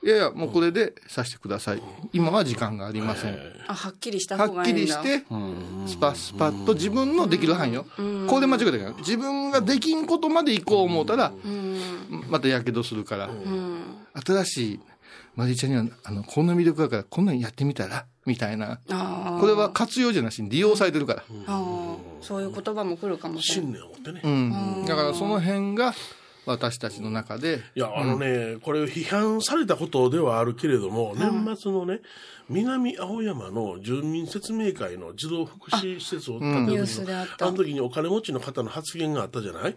[0.02, 1.82] いやいや、もうこれでさせてください。
[2.12, 3.38] 今は時間がありません。
[3.66, 4.80] あ、はっきりしたはっ方がいいんだ。
[4.80, 5.24] きりして、
[5.86, 7.84] スパスパッと自分のできる範囲よ。
[8.28, 8.92] ここで間違えたから。
[8.98, 11.32] 自分ができんことまで行こう思うたら、
[12.28, 13.30] またやけどするから。
[14.24, 14.80] 新しい、
[15.34, 18.78] マリーちゃんには、あの、こんな魅力だから、こんなんやってみたら、みたいな。
[18.90, 21.24] あこれは活用じゃなしに利用されてるから。
[21.46, 23.72] あ、そういう言葉も来るかもしれない。
[23.72, 24.28] 信念を持ってねう。
[24.28, 24.84] ん。
[24.86, 25.92] だからその辺が、
[26.52, 27.60] 私たちの中で。
[27.74, 32.00] いや、あのね、これ批判されたことではあるけれども、年末のね、
[32.48, 37.46] 南青山の住民説明会の児童福祉施設を建てニューる時のスであった。
[37.46, 39.76] あの時にお金持ちの方の発言があったじゃない、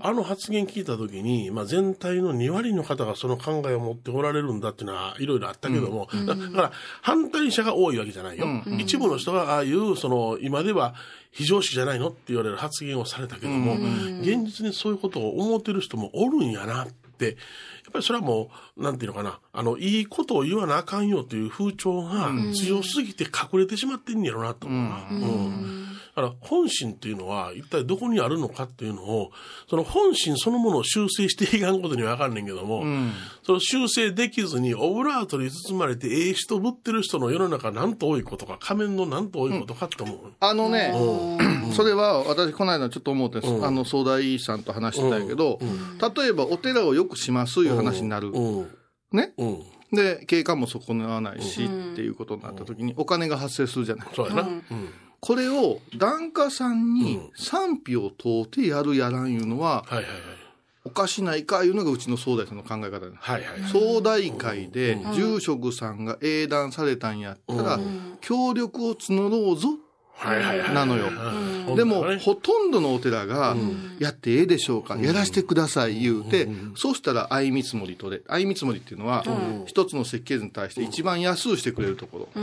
[0.00, 8.46] あの発言聞いた時に、まあ、全体の2割の方がその考えを持っておられるんだっていうのはいろいろあったけども、だだから反対者が多いわけじゃないよ。
[8.78, 10.94] 一部の人がああいう、その、今では
[11.32, 13.74] 非常識じゃないのって言われる発言をされたけども、
[14.20, 16.86] 現実にそういうことを思ってる人もおるんやなっ
[17.18, 24.66] て、やっぱりそれはもう、なんていうのかな、あの、いいことを言わなあかんよという風潮が強すぎて隠れてしまってんやろなと。
[24.66, 25.08] 思うな。
[25.10, 25.86] うん。
[26.16, 29.32] だから本心っていうのは一体どこにあるのかっていうのを、
[29.68, 32.84] その本心そのものを修正していかんことにはわかんねんけども、
[33.42, 40.18] その修正できずにオブラートに包まれてええ人ぶってる人の世の中なんと多いことか、仮面のなんと多いことかって思う。
[40.40, 40.90] あのね、
[41.74, 43.40] それは私、この間ちょっと思ってん。
[43.42, 45.58] です、あの、総大さんと話してたんやけど、
[46.16, 48.32] 例えばお寺をよくしますいう話になる。
[49.12, 49.18] うん。
[49.18, 49.32] ね。
[49.38, 49.62] うん。
[49.92, 54.08] で、景観も損なわないし、っていうことになった時にお金が発生するじゃない。
[54.14, 54.42] そうやな。
[54.42, 54.62] うん。
[55.20, 60.12] これを檀家さんに賛否を問うてやるやらんいうのは、はいはいはい。
[60.84, 63.12] おかしないかいうのがうちの総大さんの考え方です。
[63.18, 63.42] はい。
[63.72, 67.80] 総大会で住職さんが英断されたんやったら、
[68.20, 69.70] 協力を募ろうぞ。
[70.72, 71.08] なのよ。
[71.68, 71.76] うん。
[71.76, 72.18] でも、ね。
[72.18, 73.56] ほとんどのお寺が、
[73.98, 79.24] やってええでしょうか、やらしてください言うて、そうしたら相見積もりとで、相見積もりっていうのは、
[79.66, 82.42] 一つの設計図に対して一番安うしてくれるところ。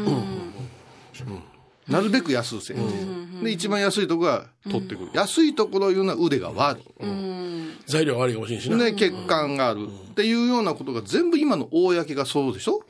[1.87, 3.43] なるべく安うせえ。
[3.43, 5.11] で、一番安いところが取ってくる。
[5.13, 6.83] 安いところいうのは腕が悪い。
[7.85, 8.77] 材料悪いかもしれんしな。
[8.77, 12.83] で、欠陥があるっていうようなことが全部今の公がそうでしょ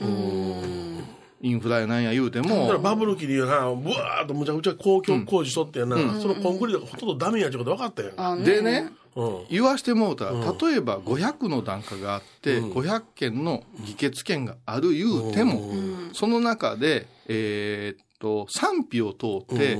[1.43, 8.13] インフラやなんや言うてだからも、バブル期にな、ぶわーっとむちゃくちゃ公共工事しとってやな、そのコンクリートがほとんどダメやってこと分かったよ。
[8.15, 9.43] あでね、うん。
[9.49, 15.69] 言わしてもうたら、例えば500の檀家があって、500件の議決権がある言うても、
[16.13, 19.77] その中で、えーっと、賛否を通って、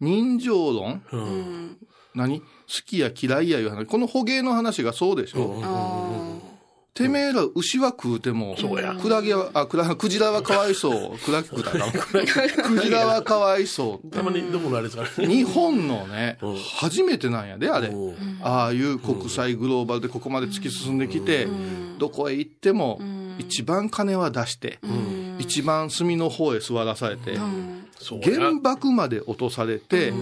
[0.00, 1.02] 人情論、
[2.16, 2.40] 何？
[2.40, 2.46] 好
[2.84, 5.62] きや嫌いやいう話、この捕鯨の話がそうでしょ、
[6.92, 8.56] てめえら牛は食うても、
[9.00, 11.18] クラゲは、あ、クラ、クジラはかわいそう。
[11.18, 14.10] クラゲ食うたらクジラはかわいそう。
[14.10, 15.04] たまにどこのあれですか？
[15.22, 15.34] らね。
[15.34, 16.38] 日本のね、
[16.78, 17.92] 初めてなんやで、あれ。
[18.42, 21.46] ああいう国際グローバルでここまで突き進んできて、
[21.98, 23.00] どこへ行っても、
[23.38, 24.78] 一番金は出して、
[25.38, 27.38] 一番隅の方へ座らされて、
[27.98, 28.38] そうや。
[28.38, 30.12] 原爆まで落とされて、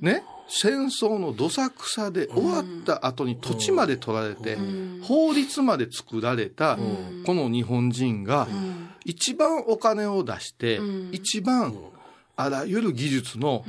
[0.00, 4.56] ね、戦争のどさくさで終わった後に土地まで取られて、
[5.02, 6.78] 法律まで作られた、
[7.26, 8.48] この日本人が、
[9.04, 10.80] 一番お金を出して、
[11.12, 11.76] 一番
[12.36, 13.64] あらゆる技術の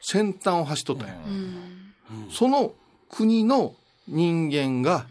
[0.00, 1.14] 先端を走っとったんや。
[2.30, 2.74] その
[3.08, 3.74] 国の
[4.06, 5.06] 人間が、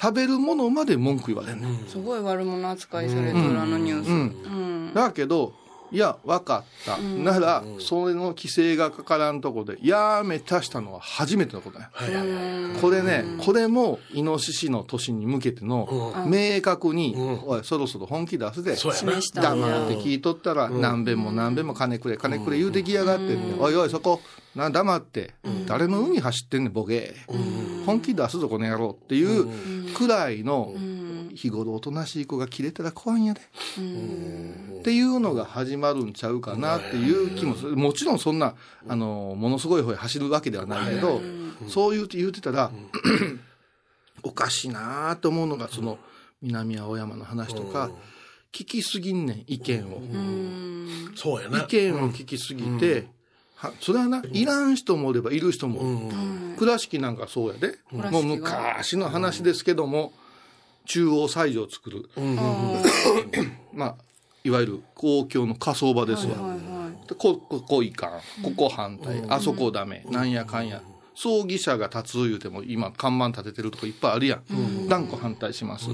[0.00, 1.86] 食べるものまで文句言われんねん。
[1.86, 4.08] すごい悪者扱いされてる、あのニュース。
[4.08, 4.94] うん。
[4.94, 5.54] だけど、
[5.92, 6.98] いや、わかった。
[6.98, 11.90] なら、それの規制がかからんとこで、やめたしたのは初めてのことだよ。
[11.92, 12.32] はいはい
[12.72, 12.80] はい。
[12.80, 17.14] これね、これも、イノシシの年に向けての、明確に、
[17.46, 18.76] おい、そろそろ本気出すで。
[19.42, 24.20] 黙って聞いとったら、何遍も何遍も金くれ、金くれ言うてきやがってんねおいおい、そこ、
[24.54, 25.34] な、黙って、
[25.66, 27.14] 誰の海走ってんねん、ボケ。
[27.84, 30.74] 本気出すぞ、この野郎っていうくらいの、
[31.36, 33.40] 日頃おとなしい子が切れたら怖いんやで。
[33.40, 37.76] っていうのが始まるんちゃうかなっていう気もする。
[37.76, 38.54] もちろんそんな、
[38.88, 41.20] あの、ものすごい方へ走るわけではないけど、
[41.68, 42.70] そう言うて言うてたら、
[44.22, 45.98] おかしいなと思うのが、その、
[46.40, 47.90] 南青山の話とか、
[48.52, 50.00] 聞きすぎんねん、意見を。
[51.14, 51.64] そうやな。
[51.64, 53.08] 意見を聞きすぎて、
[53.56, 56.56] はそれはな、いらん人もおればいる人もおる。
[56.58, 57.78] 倉敷なんかそうやで。
[57.90, 60.12] もう昔の話ですけども、
[60.86, 62.08] 中央西条を作る。
[63.72, 63.96] まあ、
[64.44, 66.56] いわゆる公共の火葬場ですわ。
[67.08, 68.10] でこ、ここいかん。
[68.42, 69.22] ここ反対。
[69.28, 70.04] あそこダメ。
[70.10, 70.30] なん。
[70.30, 70.68] やかん。
[70.68, 70.82] や。
[71.14, 74.88] 葬儀社が立つ言うても今看板立ててるとこいっぱいあるやん。
[74.88, 75.88] 断固反対します。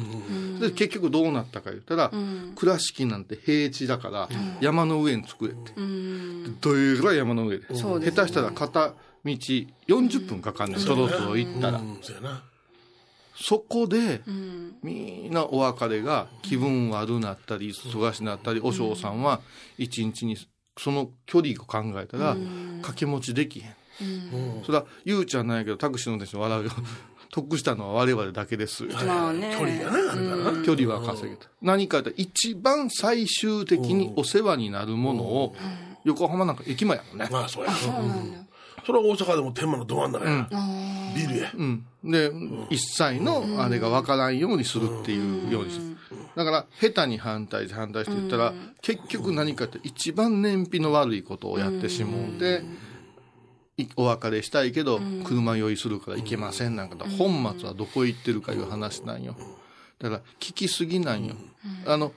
[0.60, 2.10] で、結局どうなったか言ったら、
[2.56, 3.24] 倉敷なん。
[3.24, 4.28] て平地だから
[4.60, 5.72] 山の上に作れって。
[6.60, 7.74] どえらい山の上で。
[7.74, 10.70] そう下手したら片道40分かかん。
[10.70, 10.80] ねん。
[10.80, 11.80] そろそろ行ったら。
[13.42, 14.22] うん、そこで、
[14.82, 19.40] みんなお別れが気分悪なったり、忙しなったり、お嬢さんは
[19.78, 20.36] 一日に
[20.78, 22.36] その距離を考えたら、
[22.78, 23.74] 掛け持ちできへん。
[24.64, 26.70] それは、ゆうちゃんなんやけど、タクシーの運転手笑うよ。
[27.30, 28.84] 得したのは我々だけです。
[28.84, 29.56] まあね。
[29.58, 30.62] 距離がな、あるからな。
[30.62, 31.48] 距離は稼げた。
[31.62, 35.56] 何かと一番最終的にお世話になるものを、
[36.04, 37.28] 横浜なんか駅前やもんね。
[37.30, 37.72] まあ、そうや。
[37.72, 38.38] そうなんだ。
[38.84, 40.48] それは大阪でも天満のど真ん中や。
[41.14, 41.50] ビルや。
[41.54, 41.86] うん。
[42.04, 42.32] で、
[42.70, 45.96] 一切のあれが分からんようにするっていうようにする。
[46.34, 52.62] だから、下手に反対して反対して言ったら、結局何かって一番燃費の悪いことをやってしもうて、
[53.76, 59.36] いお別れしたいけど、車酔いするから行けませんなんかだ、本末はどこ行ってるかいう話なんよ。
[59.98, 61.34] だから、聞きすぎなんよ。
[61.86, 62.12] あの、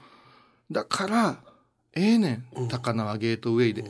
[0.70, 1.36] だから、
[1.96, 3.84] ええねん、 高輪ゲートウェイで。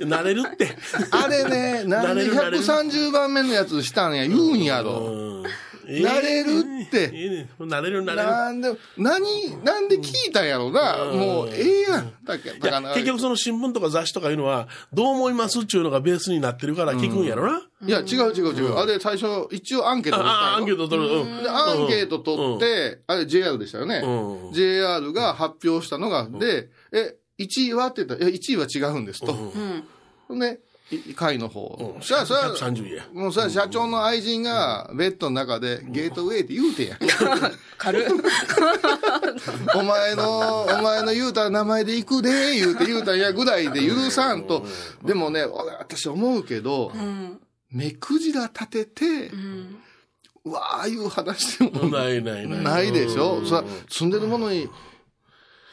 [0.00, 0.74] 慣れるって。
[1.10, 2.58] あれね、なんで慣れる慣れる。
[2.58, 5.44] 130番目のやつしたんや、言うんやろ。
[5.88, 6.50] うん慣れる
[6.86, 8.28] ってええね慣れる慣れる。
[8.28, 8.68] なんで、
[8.98, 11.04] 何、なんで聞いたんやろな。
[11.12, 12.12] もう、ええやん。
[12.24, 17.62] だ結局その新聞とか雑誌とかいうのは、どう思いますっていうのがベースになってるから聞くんやろな。
[17.86, 18.74] いや、違う違う違う。
[18.76, 21.20] あれ、最初、一応アンケート取ったああ、アンケートト取る。
[21.20, 21.42] うん。
[21.42, 24.02] で、アンケート取って、あれ JR でしたよね。
[24.04, 29.32] うん JR が発表したのが、で、え、1位はって言ったら、いや、1位は違うんですと。
[29.32, 30.38] ほん
[31.14, 31.94] 会の方。
[31.96, 33.04] うんじゃあ、それは、130や。
[33.12, 36.98] もうそれは社長の愛人がベッドの中でゲートウェイって言うてや。
[37.76, 38.06] 軽っ。
[39.76, 44.64] お前の、お前の言うた名前で行くで、言うて言うたんやぐらいで許さんと。
[45.04, 46.92] でもね、俺私思うけど、
[47.70, 49.30] 目くじら立てて、
[50.44, 52.62] うわああいう話でもないないない。
[52.62, 53.36] ないでしょ。
[53.38, 54.68] うんそれは住んでるものに、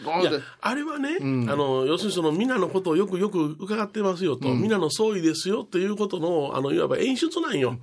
[0.02, 7.78] いやで、あれはね、んあの、要するにその、皆のことをよくよく伺ってますよと、皆の総意ですよっていうことの、あの、いわば演出なんよ。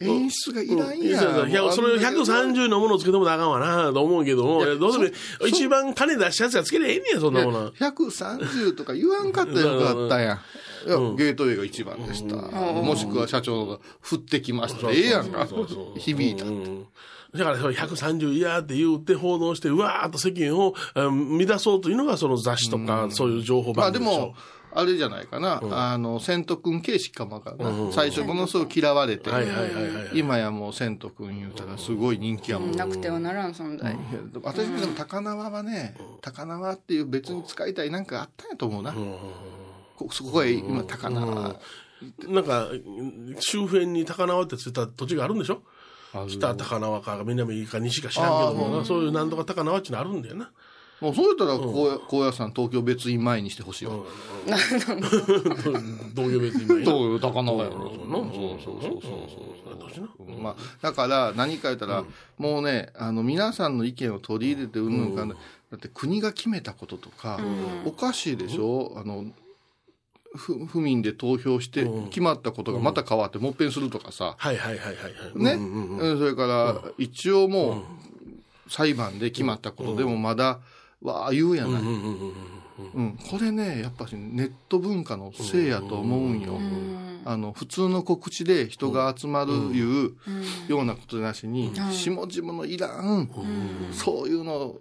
[0.00, 1.38] 演出がいらんいやん。
[1.40, 7.72] やいやそれを130のものをつけてもあかんわな、と思うけども、どうせそ一番金出したやつがつけりゃええねん、そんなものは。
[7.72, 10.88] 130とか言わんかったらよかったやん。
[10.88, 12.34] いや、ゲートウェイが一番でした。
[12.34, 14.90] もしくは社長が降ってきました。
[14.90, 15.46] ええやんか
[15.96, 16.44] 響いた。
[16.44, 16.86] うん
[17.36, 24.34] だから、その130嫌って言って報道して、うわーっと世間をうん乱そうというのが、その雑誌とか、そういう情報まあで番組でしょも、
[24.76, 25.60] あれじゃないかな。
[25.70, 27.92] あの、セント君形式かもわからんな。
[27.92, 30.10] 最初ものすごく嫌われてはいはいはいはい。
[30.14, 32.72] 今やもうセント君言うたらすごい人気やもん。
[32.76, 33.96] なくてはならん存在。
[34.42, 38.94] 私もでも高輪はね、高輪っていう別に使いたいなんかあったんやと思うな。
[39.96, 41.56] こそこへ今高輪。
[42.28, 42.68] なんか、
[43.40, 45.62] 周辺に高輪ってついた土地があるんでしょ？
[46.28, 50.50] 北高輪か南か西か知らんけどもな、そういうなんとか高輪っていうのあるんだよな。
[51.00, 54.06] もうそうやったら高野高野山東京別院前にしてほしいよ。
[56.14, 56.84] 同業別に今やな。
[56.84, 57.70] どうよ、高輪やろ。
[57.70, 57.98] そう
[58.64, 59.54] そうそうそうそう。
[59.94, 62.04] そうまあ、だから何か言ったら、
[62.38, 65.34] もうね、あの、皆さんの意見を取り入れてうんぬんかんだ。
[65.70, 67.38] だって国が決めたこととか、
[67.84, 68.92] おかしいでしょ？
[68.96, 69.26] あの、ふ
[70.36, 75.58] 府民で投票して決まったことがまた変わってもっぺんするとかさ、はいはいはいはいはい。
[75.58, 77.82] ね、それから、一応も
[78.68, 80.60] う、裁判で決まったことでもまだ、
[81.02, 81.82] わあ言うやない。
[81.82, 86.58] うんこれね、やっぱしネット文化のせいやと思うんよ。
[87.24, 90.12] あの、普通の告知で人が集まるいう
[90.66, 93.30] ようなことなしに、下々のいらん、
[93.92, 94.80] そういうのを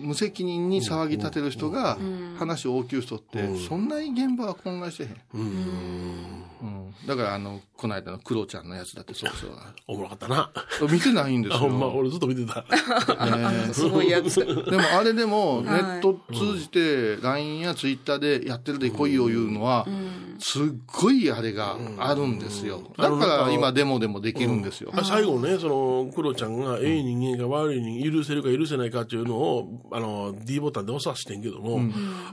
[0.00, 1.98] 無責任に騒ぎ立てる人が
[2.38, 5.16] 話を大きい人って、そんなに現場は混乱してへん。
[5.34, 6.44] うん。
[7.06, 9.50] だからあの、この間のクロちゃんのやつだってそうそう。
[9.88, 10.50] おもろかったな。
[10.90, 11.62] 見てないんです あ、よ。
[11.62, 12.62] ほんま、俺ずっと見てた。
[12.62, 14.34] ねすごいやつ。
[14.44, 19.86] でもあれでもネット通じて LINE や Twitter でやってるで来いよ言うのは
[20.38, 22.82] すっごいあれがあるんですよ。
[22.96, 24.90] だから今デモでもできるんですよ。
[24.94, 31.80] あ最後ね、その、クロちゃんが、ええ人間が悪い人間許せるか許せないかっていうのを、あの、D ボタンで押さしてんけども、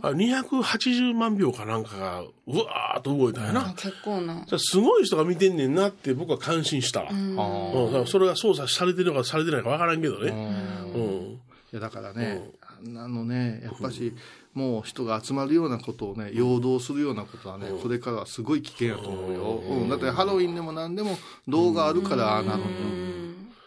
[0.01, 3.73] あ280万秒かなんかが、うわーっと動いたんやな。
[3.75, 4.45] 結構な。
[4.47, 7.11] それすごい人が見てんねんなって僕は感心したわ。
[7.11, 10.31] うんだからそれが操作されてるのかされてないかわからんけどね。
[10.95, 11.01] うん。
[11.01, 11.39] い
[11.71, 14.13] やだからね、あんなのね、やっぱし、
[14.53, 19.61] もう人が集まるようなことをね、陽動するようなことはね、これからはすごい危険やと思うよ。
[19.69, 22.69] うん、だってハロウィンでも何でも動画あるからああなるのよ。
[22.79, 23.17] うん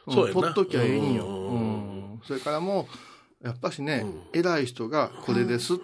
[0.09, 1.27] そうやな撮っときゃええんよ。
[1.27, 2.21] うんうん。
[2.25, 2.89] それからも
[3.43, 5.75] う、やっぱしね、偉い人がこれです。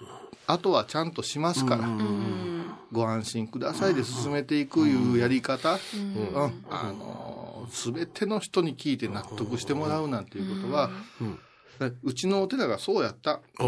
[0.46, 1.88] あとはちゃんとしますから。
[2.92, 5.74] ご安心くださいで進めていくいうやり方。
[5.74, 6.62] うん。
[6.70, 10.90] あの、すべての人に聞いて納得してもらうなんていうことは、
[12.02, 13.40] うちのお寺がそうやった。
[13.58, 13.64] そ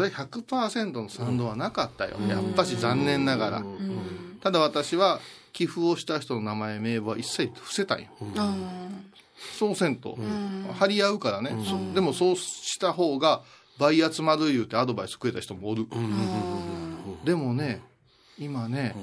[0.00, 2.16] れ100%の賛同はなかったよ。
[2.28, 3.64] やっぱし残念ながら。
[4.40, 5.20] ただ私は
[5.52, 8.08] 寄付をした人の名前、名簿は一切伏せたんよ。
[9.58, 10.16] そうせんと。
[10.78, 11.56] 張り合うからね。
[11.64, 13.42] そでもそうした方が
[13.78, 15.86] 倍集まる言うてアドバイスくれた人もおる。
[17.24, 17.82] でもね、
[18.38, 18.94] 今ね、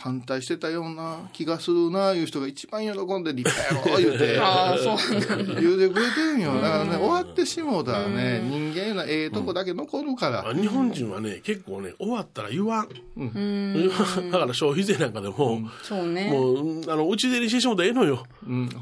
[0.00, 4.38] 反対してたような気がするな、いう人が一番喜んで立派やろ、言うて。
[4.40, 5.60] ああ、そうなんだ。
[5.60, 6.54] 言うてくれてるんよ。
[6.54, 10.48] だからね、終わってしもうたらね、人間のええとこだけ残るから。
[10.48, 12.88] あ日本人はね、結構ね、終わったら言わん。
[13.16, 16.30] 言わん だから消費税なんかでも、そうね。
[16.30, 18.24] もう、あの、うちでにしてしもうたらええのよ。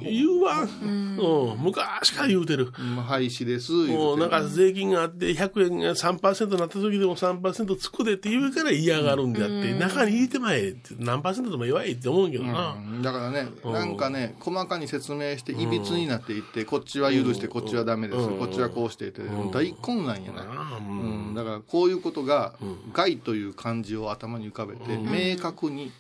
[0.01, 0.69] 言わん。
[0.89, 1.59] うん。
[1.59, 2.73] 昔から言うてる。
[2.79, 4.05] うん廃止です、も言うて。
[4.15, 12.77] うなんか税金があって100円が3%になった時でも3%つくでって言うから嫌がるんであって、中に入れてまえって何パーセントでも弱いって思うけどな。
[12.79, 13.03] うん。
[13.03, 20.43] だからね、なんかね、細かに説明して、いびつになっていって、こっちは許して、こっちはダメです、こっちはこうしてって、大混乱やな。
[20.43, 21.31] ううん。
[21.33, 22.55] ん、だからこういうことが、
[22.93, 25.91] 害という漢字を頭に浮かべて、明確に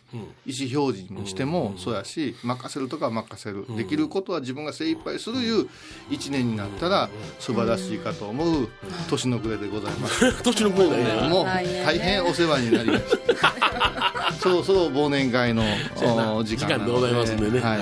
[0.46, 5.68] 意思表示にしてもそうやし、任せるとかは任せる、できることは自分が精一杯するいう
[6.10, 8.68] 一年になったら素晴らしいかと思う
[9.08, 10.32] 年の暮れでございます。
[10.42, 11.28] 年の声だね。
[11.28, 13.04] もう大変お世話になりまし
[13.40, 14.32] た。
[14.40, 15.62] そろそろ忘年会の
[16.42, 17.60] 時間でございますんでね。
[17.60, 17.80] はい。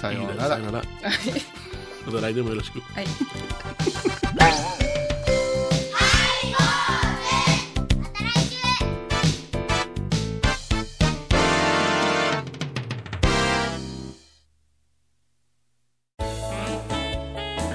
[0.00, 0.64] さようならさよ。
[0.68, 0.82] うなら。
[2.06, 2.80] また来年もよろしく。
[2.80, 3.06] はい。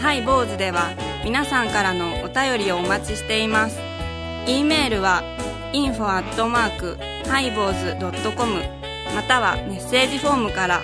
[0.01, 0.89] ハイボーズでは
[1.23, 3.79] 皆さんからのお便りをお待ちしています。
[4.47, 5.23] e メールは
[5.73, 6.97] info アットマーク
[7.29, 8.61] ハイボーズドットコム
[9.15, 10.81] またはメッセージフォームから。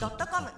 [0.00, 0.50] IOMAIRI.com」